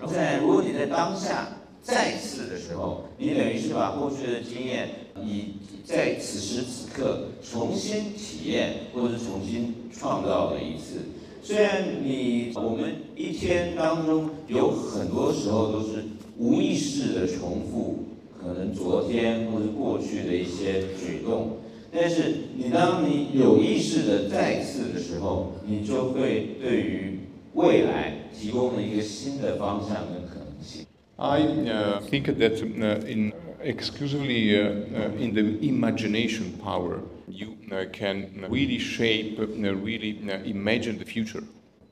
[0.00, 1.48] 然后在如果你在当下
[1.82, 4.88] 再次的时候，你等于是把过去的经验
[5.20, 11.00] 以在此时此刻重新体验或者重新创造了一次。
[11.42, 16.04] 虽然你我们一天当中有很多时候都是
[16.38, 18.04] 无意识的重复，
[18.40, 21.58] 可能昨天或者过去的一些举动，
[21.91, 27.19] 但是你当你有意识的再次的时候，你就会对于
[27.53, 30.85] 未来提供了一个新的方向跟可能性。
[31.15, 37.85] I uh, think that uh, in exclusively uh, uh, in the imagination power, you uh,
[37.91, 41.43] can really shape, uh, really uh, imagine the future.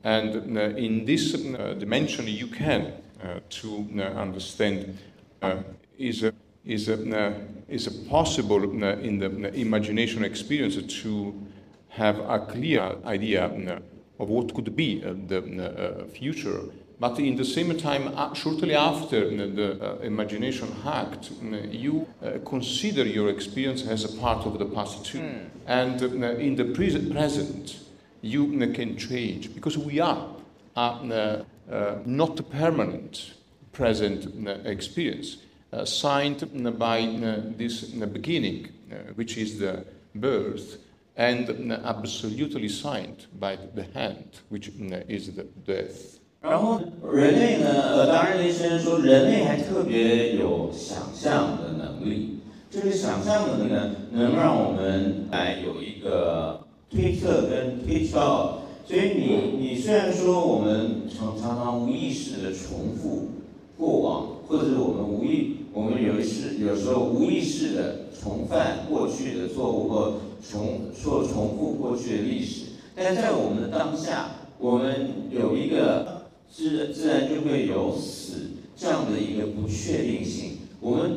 [0.04, 4.96] And uh, in this uh, dimension, you can uh, to uh, understand
[5.42, 5.56] uh,
[5.98, 6.32] is a,
[6.65, 7.33] is a, uh,
[7.67, 11.33] is a possible uh, in the uh, imagination experience to
[11.89, 13.79] have a clear idea uh,
[14.21, 16.61] of what could be uh, the uh, future.
[16.99, 21.31] But in the same time, shortly after the imagination act,
[21.71, 22.05] you
[22.45, 25.17] consider your experience as a part of the past too.
[25.17, 25.37] Hmm.
[25.65, 27.79] And uh, in the present,
[28.21, 28.45] you
[28.75, 30.27] can change because we are
[30.75, 31.43] uh,
[32.05, 33.33] not a permanent
[33.71, 34.27] present
[34.65, 35.37] experience,
[35.84, 39.84] signed uh, by uh, this uh, beginning, uh, which is the
[40.14, 40.78] birth,
[41.16, 46.20] and uh, absolutely signed by the hand, which uh, is the death.
[46.40, 46.80] 然后
[47.12, 52.38] 人类呢，呃，当然，雷先生说人类还特别有想象的能力，
[52.70, 58.62] 这个想象能力呢，能让我们来有一个推测跟推敲。
[58.86, 63.30] 所以你你虽然说我们常常常无意识的重复
[63.76, 70.17] 过往， 或者我们无意我们有一时有时候无意识的重犯过去的错误或
[70.51, 80.57] 重说重复过去的历史，但在我们的当下，我们有一个自自然就会有死这样的一个不确定性。
[80.81, 81.11] 我们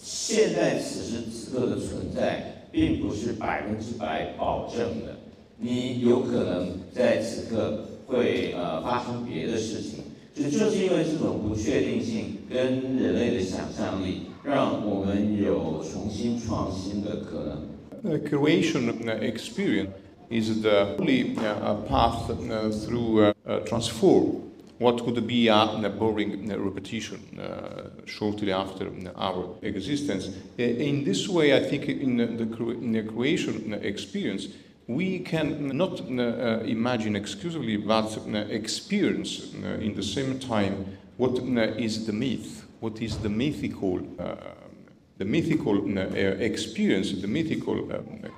[0.00, 5.16] 现在此时此刻的存在，并不是百分之百保证的。
[5.58, 9.99] 你有可能在此刻会呃发生别的事情，
[10.33, 17.69] 就就是因为这种不确定性跟人类的想象力，让我们有重新创新的可能。
[18.03, 19.89] The creation uh, experience
[20.29, 24.41] is the only uh, path uh, through uh, uh, transform
[24.77, 30.27] what could be a, a boring uh, repetition uh, shortly after uh, our existence.
[30.59, 34.49] Uh, In this way, I think in the, cre- in the creation experience,
[34.90, 40.98] we can not uh, uh, imagine exclusively, but uh, experience uh, in the same time
[41.16, 44.00] what uh, is the myth, what is the mythical.
[44.18, 44.34] Uh,
[45.18, 45.76] the mythical
[46.40, 47.86] experience, the mythical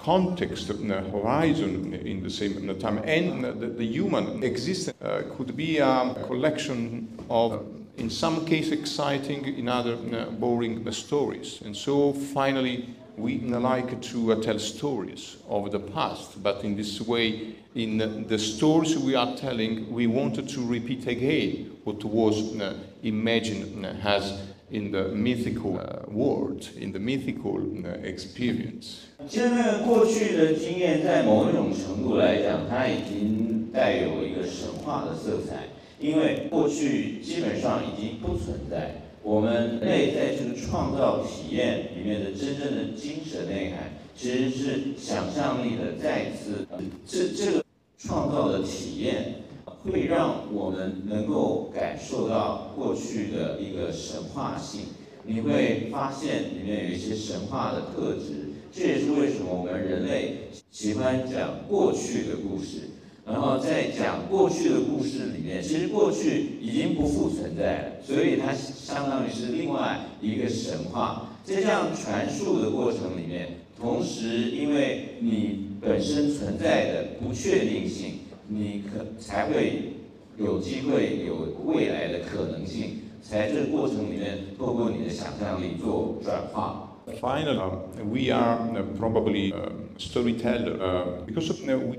[0.00, 3.44] context, horizon in the same time, and
[3.78, 4.96] the, human existence
[5.36, 7.64] could be a collection of,
[7.98, 9.94] in some case, exciting, in other,
[10.40, 11.62] boring stories.
[11.64, 17.01] And so, finally, we like to uh, tell stories of the past, but in this
[17.01, 22.55] way, in uh, the stories we are telling, we wanted to repeat again what was
[22.59, 24.39] uh, imagined uh, as
[24.69, 29.07] in the mythical uh, world, in the mythical uh, experience.
[29.27, 39.00] 其实那个过去的经验，在某一种程度来讲，它已经带有一个神话的色彩，因为过去基本上已经不存在。
[39.24, 46.66] 我们人类在这个创造体验里面的真正的精神内涵，其实是想象力的再次，
[47.06, 47.64] 这这个
[47.96, 49.36] 创造的体验，
[49.84, 54.86] 会让我们能够感受到过去的一个神话性。
[55.24, 62.90] 你会发现里面有一些神话的特质，这也是为什么我们人类喜欢讲过去的故事。
[63.32, 71.30] 然后在讲过去的故事里面，其实过去已经不复存在了，所以它相当于是另外一个神话。
[71.42, 73.48] 在这样传述的过程里面，
[73.80, 78.16] 同时因为你本身存在的不确定性，
[78.48, 79.94] 你可才会
[80.36, 86.90] 有机会有未来的可能性，在这个过程里面，透过你的想象力做转化。
[87.18, 87.56] Finally,
[88.04, 88.58] we are
[89.00, 89.52] probably
[89.98, 91.96] storyteller because of, uh, we,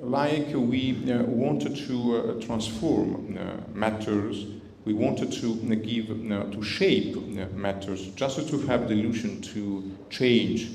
[0.00, 4.46] like we uh, wanted to uh, transform uh, matters,
[4.84, 9.40] we wanted to uh, give uh, to shape uh, matters, just to have the illusion
[9.40, 10.70] to change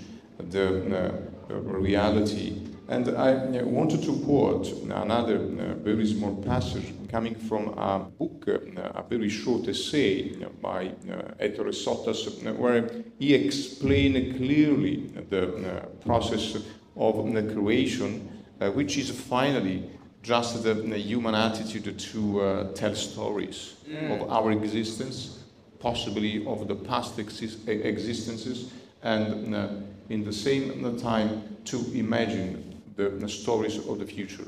[0.50, 1.14] the
[1.48, 2.68] reality.
[2.90, 5.38] And I wanted to quote another
[5.82, 10.92] very small passage coming from a book, a very short essay by
[11.40, 16.58] Ettore Sottsass, uh, where he explained clearly the process
[16.98, 18.30] of the creation,
[18.75, 19.83] which is finally
[20.23, 23.75] just the, the human attitude to uh, tell stories
[24.11, 25.45] of our existence,
[25.79, 28.73] possibly of the past exis- existences,
[29.03, 29.69] and uh,
[30.09, 34.47] in the same time to imagine the, the stories of the future.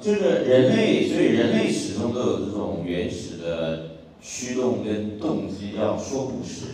[0.00, 6.66] 这个人类，所以人类始终都有这种原始的驱动跟动机，要说故事。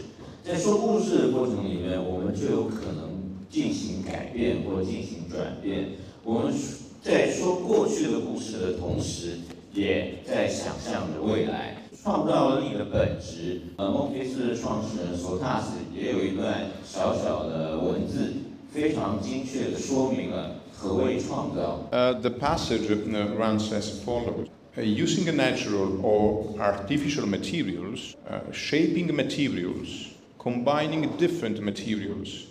[0.42, 5.88] 在说故事的过程里面，我们就有可能进行改变或进行转变。
[6.24, 6.54] 我们
[7.02, 9.38] 在说过去的故事的同时，
[9.72, 11.76] 也在想象着未来。
[12.02, 18.32] 创造力的本质，呃，孟菲斯的创始人索塔斯也有一段小小的文字，
[18.72, 21.88] 非常精确的说明了何谓创造。
[21.90, 24.46] Uh, the passage uh, runs as follows
[24.78, 32.44] Uh, Using natural or artificial materials, uh, shaping materials, combining different materials,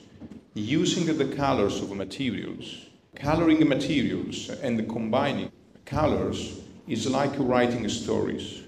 [0.56, 5.51] using the colors of materials, coloring materials, and combining
[5.86, 8.62] colors is like writing stories.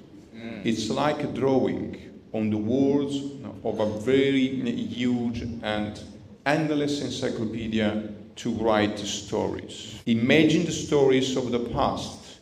[0.64, 1.98] It's like drawing
[2.34, 3.22] on the walls
[3.64, 6.00] of a very huge and
[6.46, 10.02] endless encyclopedia to write stories.
[10.06, 12.40] Imagine the stories of the past,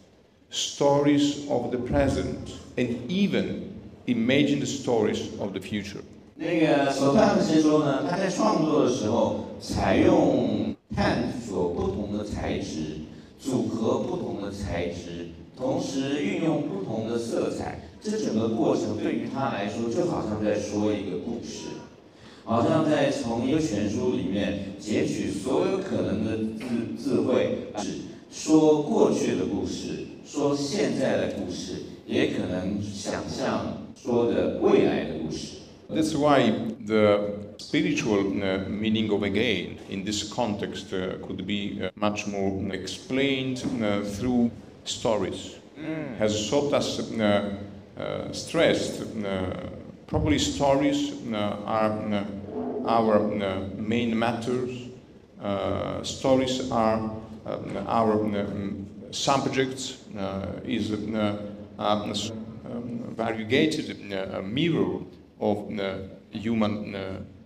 [0.50, 3.74] stories of the present, and even
[4.08, 6.02] imagine the stories of the future.
[6.38, 12.99] 那个索帕特先说呢，他在创作的时候采用 探索不同的材质，
[13.39, 21.69] 组合不同的材质，同时运用不同的色彩，这整个过程对于他来说就好像在说一个故事。
[22.43, 27.99] 好像在从一个全书里面截取所有可能的智智慧，是
[28.33, 35.59] 说过去的故事，说现在的故事，也可能想象说的未来的故事。
[35.89, 36.51] That's why
[36.85, 42.53] the spiritual uh, meaning of again in this context uh, could be uh, much more
[42.73, 43.59] explained
[44.17, 44.51] through
[44.85, 45.57] stories.
[46.19, 47.01] Has Sottsass
[48.33, 49.03] stressed,
[50.07, 52.27] probably stories are
[52.87, 53.19] our
[53.77, 54.89] main matters.
[55.43, 57.11] Uh, stories are
[57.87, 61.39] our um, subjects, uh, is uh,
[61.79, 65.01] um, variegated uh, mirror
[65.41, 65.71] of
[66.31, 66.95] human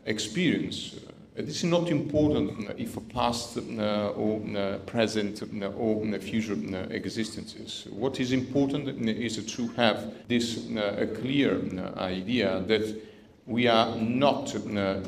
[0.07, 0.97] experience.
[1.37, 6.19] This is not important uh, if a past uh, or uh, present uh, or uh,
[6.21, 7.89] future uh, existences.
[7.91, 11.61] What is important is to have this a clear
[11.97, 13.03] idea that
[13.47, 14.55] we are not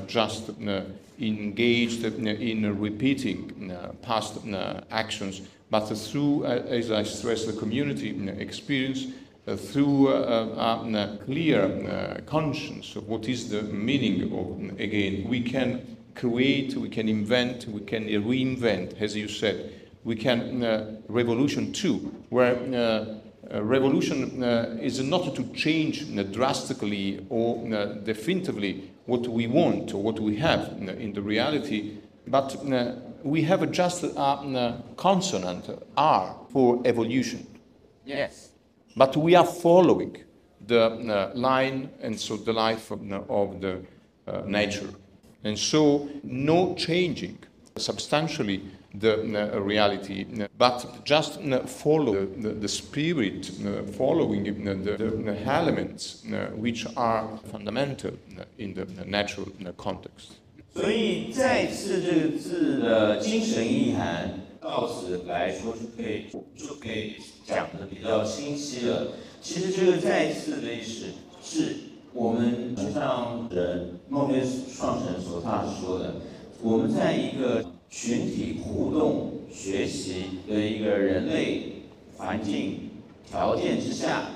[0.09, 0.51] just
[1.21, 3.73] engaged in repeating
[4.03, 4.39] past
[4.91, 9.07] actions, but through, as I stress, the community experience,
[9.55, 15.97] through uh, a clear uh, conscience of what is the meaning of again, we can
[16.17, 19.73] create, we can invent, we can reinvent, as you said.
[20.03, 22.57] We can uh, revolution too, where
[23.53, 27.65] uh, revolution uh, is not to change uh, drastically or
[28.03, 32.57] definitively what we want or what we have in the reality, but
[33.23, 37.47] we have just a consonant R for evolution.
[38.05, 38.51] Yes.
[38.96, 40.18] But we are following
[40.68, 43.82] the uh, line and so the life of, the- of the
[44.28, 44.90] uh, nature.
[45.44, 47.38] And so no changing
[47.78, 48.62] substantially
[48.94, 49.14] the
[49.56, 55.42] uh, reality, uh, but just uh, follow the, the spirit, uh, following uh, the, the
[55.46, 60.34] elements uh, which are fundamental uh, in the natural uh, context.
[60.74, 66.26] 所以“再次”这个字的精神意涵，到此来说就可以
[66.56, 67.16] 就可以
[67.47, 69.13] 讲的比较清晰了。
[69.41, 71.05] 其实这个“再次”的历史
[71.41, 71.77] 是
[72.13, 74.43] 我们就像人孟菲
[74.77, 76.15] 创始人所他说的，
[76.61, 81.75] 我们在一个群体互动学习的一个人类
[82.17, 82.91] 环境
[83.31, 84.31] 条件之下，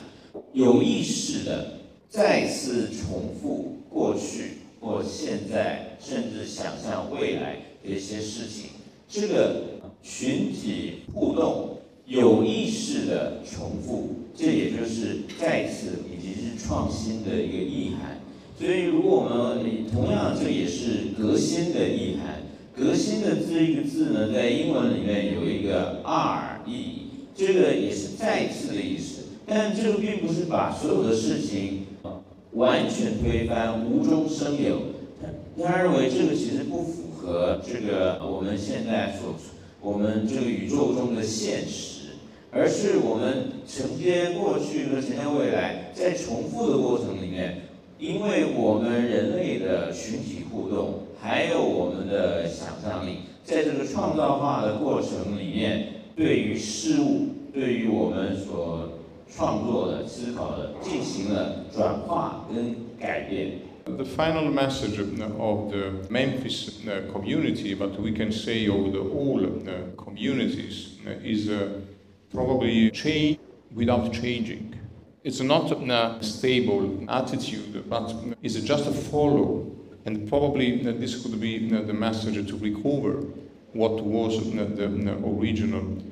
[0.52, 8.70] 有意识的再次重复过去或现在，甚至想象未来的一些事情。
[9.08, 9.62] 这个
[10.02, 11.79] 群体互动
[12.10, 18.18] 有意识的重复，这也就是再次以及是创新的一个意涵。
[18.58, 22.42] 所以，如果我们同样，这也是革新的意涵。
[22.76, 27.02] 革新的这一个字呢，在英文里面有一个 R E，
[27.36, 29.26] 这个也是再次的意思。
[29.46, 31.86] 但这个并不是把所有的事情
[32.54, 34.82] 完全推翻、无中生有。
[35.22, 42.10] 他他认为这个其实不符合这个我们现在所处我们这个宇宙中的现实，
[42.50, 47.62] 而是我们承接过去和承接未来，在重复的过程里面，
[47.98, 58.90] 因为我们人类的群体互动，还有我们的想象力，在这个创造化的过程里面，对于事物，对于我们所
[59.34, 63.52] 创作的、思考的，进行了转化跟改变。
[63.86, 70.02] The final message of the Memphis uh, community, but we can say of the all uh,
[70.02, 71.80] communities, uh, is uh,
[72.30, 73.38] probably change
[73.74, 74.74] without changing.
[75.24, 79.70] It's not a stable attitude, but it's just a follow.
[80.04, 83.24] And probably uh, this could be uh, the message to recover
[83.72, 86.02] what was the original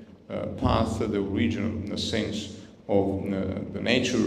[0.59, 2.58] path, the original sense
[2.89, 4.19] of uh, the nature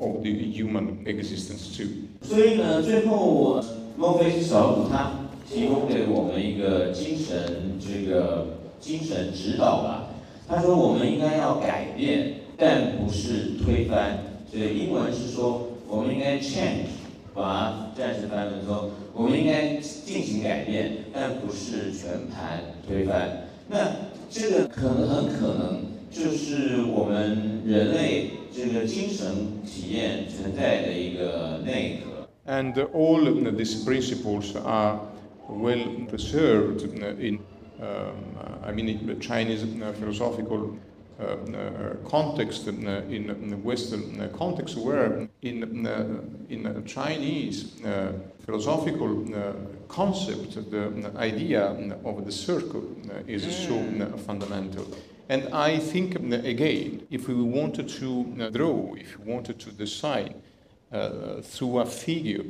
[0.00, 1.86] of the human existence too.
[2.22, 3.62] 所以呢，最后
[3.96, 5.12] 孟菲斯小组他
[5.48, 10.10] 提供给我们一个精神这个精神指导吧。
[10.48, 14.18] 他说我们应该要改变，但不是推翻。
[14.50, 16.88] 所以英文是说我们应该 change，
[17.34, 23.46] 把暂时翻成说我们应该进行改变，但不是全盘推翻。
[23.68, 23.76] 那
[24.30, 32.27] 这个可能很可能就是我们人类这个精神体验存在的一个内核。
[32.45, 34.99] And all uh, these principles are
[35.47, 37.39] well preserved uh, in,
[37.81, 40.77] um, I mean, in the Chinese uh, philosophical
[41.19, 46.81] uh, uh, context, uh, in, in the Western uh, context, where in, uh, in uh,
[46.85, 48.11] Chinese uh,
[48.45, 49.53] philosophical uh,
[49.87, 51.63] concept, the idea
[52.03, 54.85] of the circle uh, is so uh, fundamental.
[55.28, 59.72] And I think, uh, again, if we wanted to uh, draw, if we wanted to
[59.72, 60.34] design
[60.90, 62.44] uh, through a figure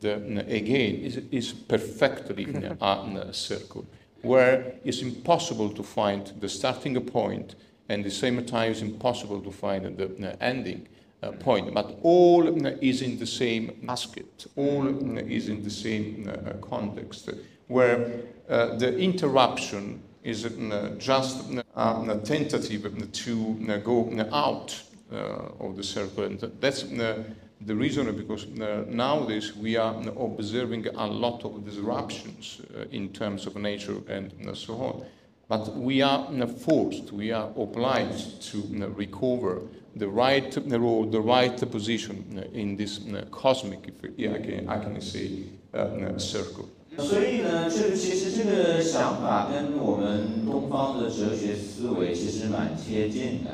[0.00, 0.14] the,
[0.48, 2.44] again, is, is perfectly
[2.80, 3.86] a circle,
[4.22, 7.54] where it's impossible to find the starting point
[7.88, 10.86] and the same time it's impossible to find the ending.
[11.22, 15.68] Uh, point, but all uh, is in the same basket, all uh, is in the
[15.68, 17.28] same uh, context,
[17.68, 21.44] where uh, the interruption is uh, just
[21.76, 26.24] a tentative to go out of the circle.
[26.24, 32.60] And that's the reason because nowadays we are observing a lot of disruptions
[32.90, 35.04] in terms of nature and so on.
[35.48, 38.62] But we are forced, we are obliged to
[38.96, 39.62] recover
[39.96, 43.00] the right role, the right position in this
[43.32, 45.42] cosmic, if I can, I can say,
[45.74, 46.68] uh, circle.
[47.00, 53.50] 所以呢，这个其实这个想法跟我们东方的哲学思维其实蛮贴近的。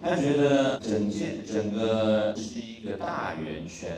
[0.00, 3.90] 他觉得整件整个是一个大圆圈，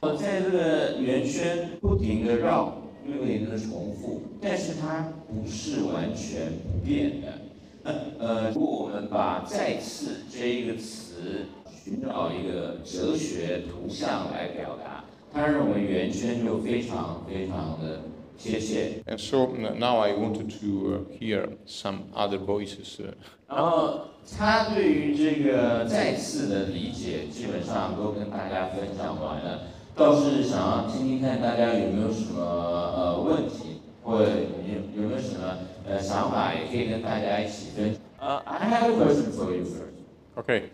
[0.00, 7.92] 我在这个圆圈不停的绕，不停的重复，但是它不是完全不变的。
[8.20, 11.46] 呃，如果我们把“再次”这一个词
[11.84, 18.02] 寻找一个哲学图像来表达，他认为圆圈就非常非常的
[18.37, 19.03] 贴切。
[19.05, 19.47] And so
[19.77, 22.99] now I wanted to hear some other voices.
[23.47, 29.61] 然后他对于这个“再次”的理解，基本上都跟大家分享完了。
[29.95, 37.95] 倒是想要听听看大家有没有什么呃问题，或者有有没有什么呃想法，也可以跟大家一起分。
[38.19, 39.93] Uh, I have a question for you first.
[40.35, 40.69] Okay.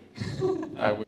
[0.77, 1.05] I will.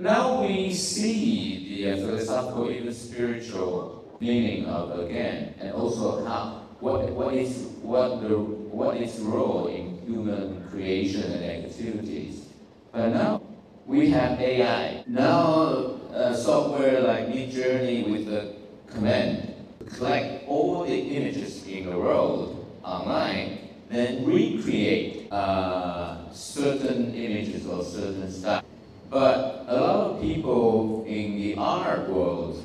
[0.00, 7.33] Now we see the philosophical, even spiritual meaning of again, and also how what what
[7.33, 12.47] is what the what its role in human creation and activities.
[12.93, 13.41] But now
[13.85, 15.03] we have AI.
[15.07, 18.53] Now uh, software like Midjourney with the
[18.87, 19.51] command
[19.97, 28.31] collect all the images in the world online, then recreate uh, certain images or certain
[28.31, 28.63] stuff.
[29.09, 32.63] But a lot of people in the art world,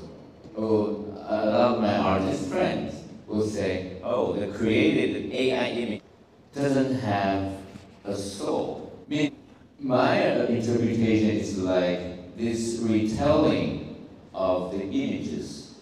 [0.54, 2.94] or a lot of my artist friends,
[3.26, 6.02] will say, oh, the created AI image
[6.54, 7.52] doesn't have
[8.04, 8.92] a soul.
[9.06, 9.36] I mean,
[9.80, 15.74] my interpretation is like this retelling of the images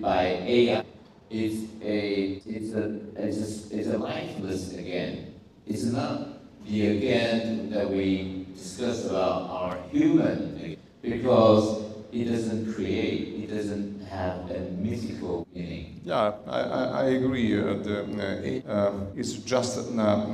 [0.00, 0.84] by AI
[1.30, 5.34] is a it's a it's a, it's a lifeless again.
[5.66, 13.54] It's not the again that we discuss about our human because it doesn't create, it
[13.54, 16.00] doesn't have a mythical meaning.
[16.04, 17.58] Yeah, I, I, agree.
[17.58, 20.26] Uh, the, uh, uh, it's just uh,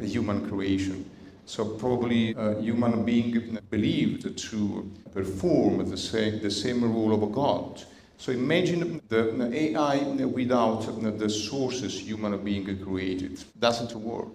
[0.00, 1.10] a human creation.
[1.46, 7.26] So probably a human being believed to perform the same, the same role of a
[7.26, 7.82] God.
[8.16, 13.42] So imagine the AI without the sources human being created.
[13.58, 14.28] Doesn't work.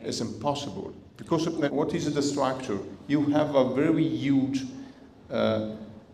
[0.00, 0.94] It's impossible.
[1.16, 2.78] Because what is the structure?
[3.06, 4.64] You have a very huge
[5.30, 5.70] uh,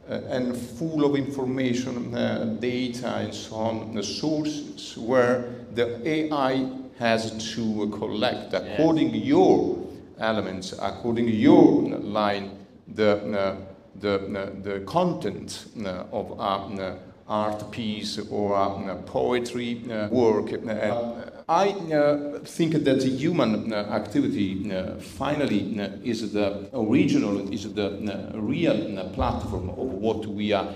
[0.08, 7.54] and full of information, uh, data, and so on, the sources where the AI has
[7.54, 9.24] to collect according yes.
[9.24, 9.86] your
[10.18, 12.50] elements, according your line,
[12.94, 13.56] the, uh,
[14.00, 16.94] the, uh, the content uh, of uh,
[17.28, 20.52] art piece or uh, poetry uh, work.
[20.52, 28.30] Uh, I uh, think that the human activity uh, finally is the original, is the
[28.34, 30.72] real platform of what we are.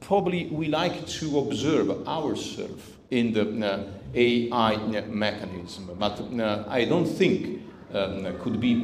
[0.00, 4.76] Probably we like to observe ourselves in the AI
[5.08, 6.20] mechanism, but
[6.68, 8.74] I don't think um, could be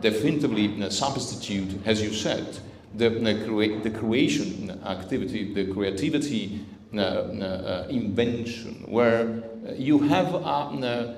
[0.00, 2.46] definitively a substitute, as you said,
[2.94, 6.64] the, the, the creation uh, activity, the creativity,
[6.96, 11.14] uh, uh, invention, where uh, you have an uh,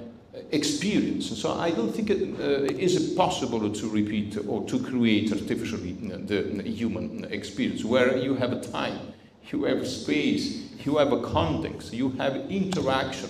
[0.53, 1.39] experience.
[1.39, 6.63] So I don't think it uh, is possible to repeat or to create artificially the
[6.63, 9.13] human experience, where you have time,
[9.51, 13.29] you have space, you have a context, you have interaction.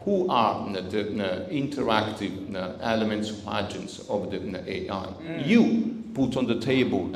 [0.00, 4.38] Who are the interactive elements, agents of the
[4.70, 5.06] AI?
[5.06, 5.46] Mm.
[5.46, 7.09] You put on the table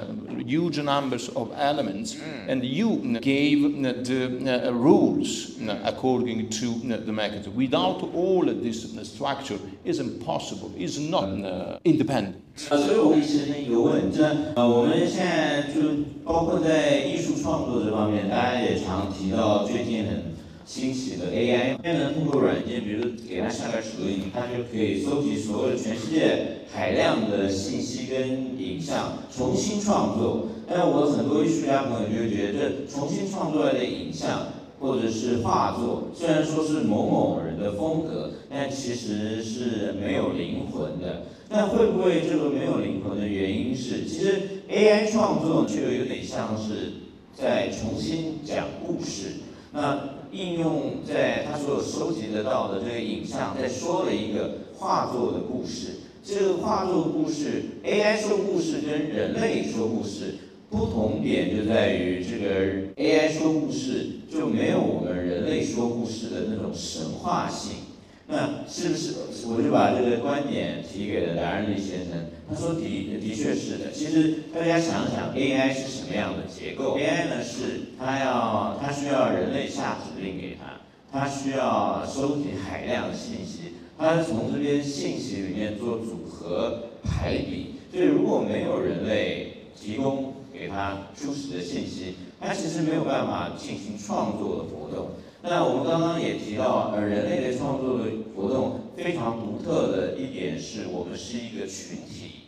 [0.46, 2.48] huge numbers of elements, mm.
[2.48, 6.68] and you gave the uh, rules according to
[7.04, 7.56] the mechanism.
[7.56, 10.72] Without all this structure, is impossible.
[10.78, 12.36] Is not uh, independent.
[12.56, 14.24] 所以我们其实一个问，这
[14.56, 20.29] 呃，我们现在就包括在艺术创作这方面，大家也常提到最近很
[20.71, 30.47] 兴起的 AI，现在通过软件，比如给它下个指令，它就可以搜集所有全世界海量的信息跟影像，重新创作。
[30.69, 34.47] 但我很多艺术家朋友就会觉得，重新创作来的影像
[34.79, 41.27] 或者是画作，虽然说是某某人的风格，但其实是没有灵魂的。
[41.49, 46.93] 那会不会这个没有灵魂的原因是，其实 AI 创作却有点像是
[47.35, 49.33] 在重新讲故事。
[49.73, 50.01] 那
[50.33, 56.01] 应用在他所有收集得到的这个影像，在说了一个画作的故事。
[56.23, 60.35] 这个画作故事，AI 说故事跟人类说故事
[60.69, 67.90] 不同点就在于，这个 AI 说故事就没有我们人类说故事的那种神话性。
[68.31, 69.15] 那是不是？
[69.49, 73.91] 我就把这个观点提给了达人利先生，他说的的确是的。
[73.93, 80.79] 其实大家想想，AI 是什么样的结构？AI 呢是它要它需要人类下指令给它，
[81.11, 83.75] 它需要收集海量的信息。
[83.99, 95.11] 它从这边信息里面做组合排比，所以如果没有人类提供给它初始的信息，它其实没有办法进行创作的活动。
[95.43, 98.05] 那我们刚刚也提到，呃，人类的创作的
[98.37, 102.47] 活动非常独特的一点是我们是一个群体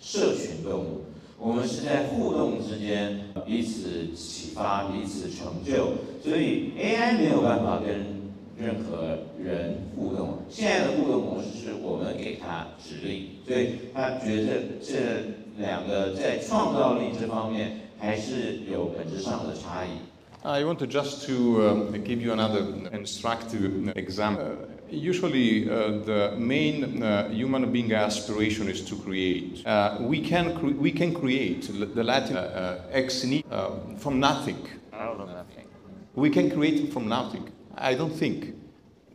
[0.00, 1.04] 社群动物，
[1.38, 8.22] 我们是在互动之间彼此启发、彼此成就，所以 AI 没有办法跟。
[8.54, 14.94] 任何人互动，现在的互动模式是我们给他指令，所以他觉得这
[15.58, 19.88] 两个在创造力这方面还是有本质上的差异。
[20.45, 21.73] I want to just to uh,
[22.03, 22.61] give you another
[22.93, 24.45] instructive example.
[24.45, 29.65] Uh, usually, uh, the main uh, human being aspiration is to create.
[29.65, 31.63] Uh, we can cre- we can create
[31.95, 34.57] the Latin uh, ex nihilo from nothing.
[34.93, 35.65] Out of nothing.
[36.15, 37.49] We can create from nothing.
[37.75, 38.55] I don't think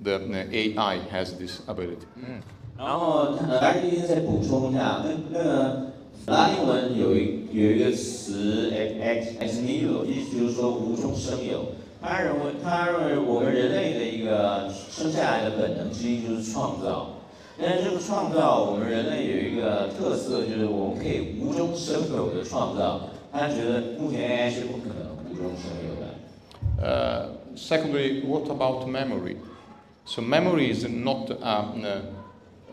[0.00, 0.18] the
[0.52, 2.06] AI has this ability.
[2.76, 5.92] 然后呃，达人医生再补充一下，那那个
[6.27, 11.67] 拉丁文有一有一个词 ex ex nihilo，意思就是说无中生有。
[12.01, 17.11] 他认为他认为我们人类的一个生下来的本能之一就是创造，
[17.57, 23.09] 但是这个创造我们人类有一个特色，就是我们可以无中生有的创造。
[23.31, 26.07] 他觉得目前 AI 是不可能无中生有的。
[26.77, 29.37] Uh, secondly, what about memory?
[30.05, 32.01] So memory is not a, uh,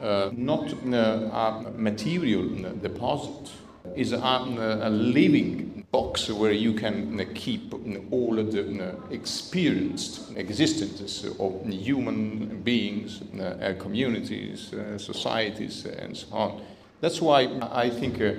[0.01, 2.49] uh, not uh, a material
[2.83, 3.51] deposit.
[3.97, 7.73] is a, a living box where you can keep
[8.11, 16.63] all of the experienced existences of human beings, uh, communities, uh, societies, and so on.
[17.01, 17.41] That's why
[17.71, 18.33] I think uh,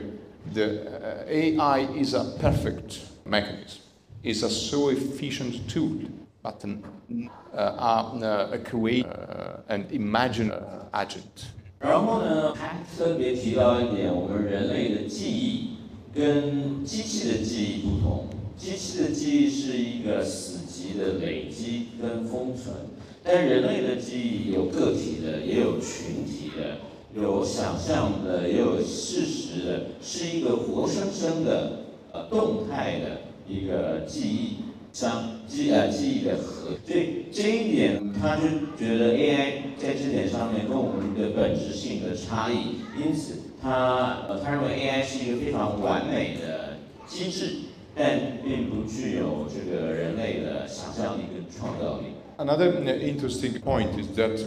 [0.54, 0.68] the
[1.28, 3.82] AI is a perfect mechanism.
[4.24, 6.00] It's a so efficient tool,
[6.46, 6.84] button
[7.58, 10.52] uh, a, a create uh, an imagine
[10.94, 11.48] agent.
[11.80, 15.78] 然后呢，还特别提到一点，我们人类的记忆
[16.14, 18.28] 跟机器的记忆不同。
[18.58, 22.74] 机器的记忆是一个死寂的累积跟封存，
[23.24, 26.78] 但人类的记忆有个体的，也有群体的，
[27.14, 31.82] 有想象的，也有事实的，是一个活生生的
[32.14, 34.58] 呃动态的一个记忆。
[34.95, 38.43] 像记呃记忆的核，所以这一点他就
[38.77, 47.51] 觉得 AI 在这点上面跟我们的本质性的差异，因此他呃他认为 AI 是一个非常完美的机制，
[47.95, 52.07] 但并不具有这个人类的想象力跟创造力。
[52.39, 54.41] Another uh, interesting point is that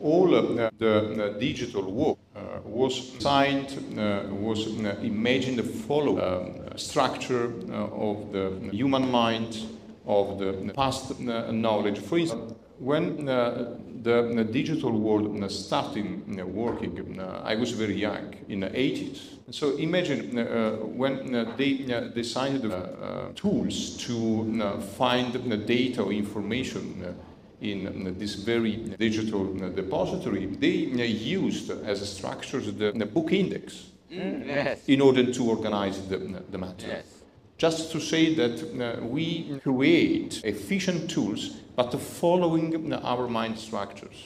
[0.00, 3.66] all uh, the uh, digital work uh, was designed,
[3.98, 9.66] uh, was uh, imagined the follow um, structure uh, of the human mind,
[10.07, 11.99] of the past uh, knowledge.
[11.99, 17.71] For instance, when uh, the, the digital world uh, started uh, working, uh, I was
[17.71, 19.19] very young, in the 80s.
[19.51, 21.73] So imagine uh, uh when they
[22.13, 27.15] designed uh, tools to find the data or information
[27.61, 34.83] in this very digital depository, they used as structures the, the book index mm, Yes.
[34.87, 36.17] in order to organize the,
[36.51, 36.87] the matter.
[36.87, 37.14] Yes.
[37.58, 44.16] Just to say that uh, we create efficient tools, but following our mind structures,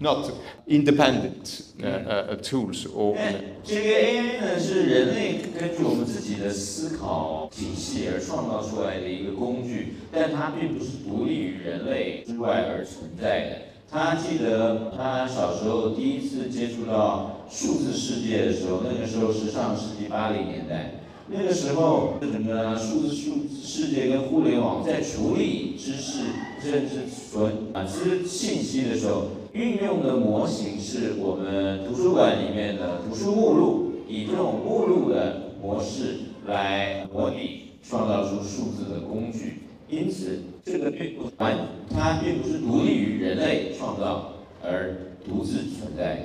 [0.00, 0.32] not
[0.66, 13.58] independent uh, uh, tools or 但这个 AI 呢，是人类根据我们自己的思考体系而创造出来的一个工具，但它并不是独立于人类之外而存在的。
[13.90, 20.99] 他记得他小时候第一次接触到数字世界的时候，那个时候是上世纪八零年代。
[21.27, 26.23] 那个时候，整个数字数世界跟互联网在处理知识
[26.61, 39.59] 甚至存啊知信息的时候，运用的模型是我们图书馆里面的图书目录，以这种目录的模式来模拟创造出数字的工具。
[39.89, 41.57] 因此，这个并不完，
[41.89, 44.95] 它并不是独立于人类创造而
[45.25, 46.21] 独自存在的。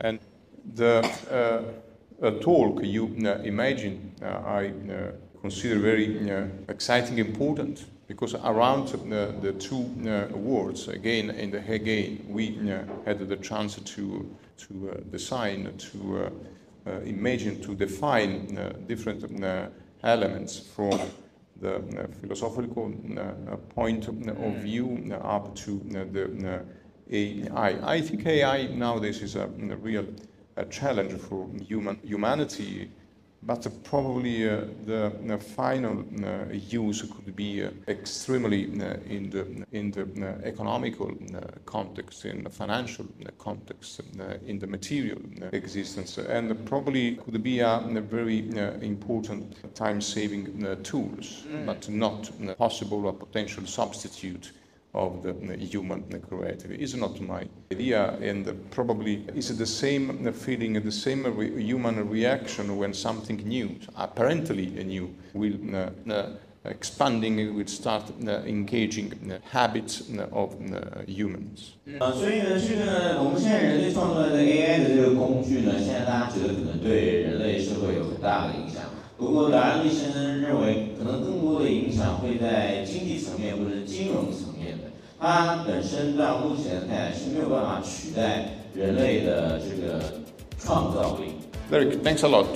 [0.00, 0.18] And
[0.76, 1.60] the uh,
[2.20, 9.52] talk you uh, imagine, uh, I uh, consider very uh, exciting, important, because around the
[9.58, 16.32] two uh, words, again and again, we uh, had the chance to to design, to
[17.04, 18.58] imagine, to define
[18.88, 19.22] different
[20.02, 20.98] elements from
[21.60, 21.80] the
[22.20, 22.92] philosophical
[23.74, 24.16] point of
[24.56, 26.64] view up to the
[27.10, 27.94] AI.
[27.94, 30.06] I think AI nowadays is a real
[30.58, 32.90] a challenge for human humanity,
[33.42, 39.64] but probably uh, the, the final uh, use could be uh, extremely uh, in the
[39.70, 41.12] in the uh, economical
[41.64, 43.06] context, in the financial
[43.38, 44.00] context,
[44.46, 45.20] in the material
[45.52, 47.80] existence, and probably could be a,
[48.10, 54.52] very uh, important time-saving uh, tools, but not a possible or potential substitute
[54.93, 56.83] of the uh, human creativity.
[56.83, 62.77] Is not my idea, and probably is the same feeling, the same re- human reaction
[62.77, 66.29] when something new, apparently new, will uh, uh,
[66.65, 71.73] expanding, will start uh, engaging uh, habits uh, of uh, humans.
[71.99, 78.83] 呃，所以呢，这个我们现在人类创造的 AI 的这个工具呢，现在大家觉得可能对人类社会有很大的影响。
[79.17, 84.46] 不过，达安利先生认为，可能更多的影响会在经济层面或者是金融层面的。
[85.20, 90.14] 它本身到目前看是没有办法取代人类的这个
[90.60, 91.32] 创造力。
[91.70, 92.46] Derek, thanks a lot.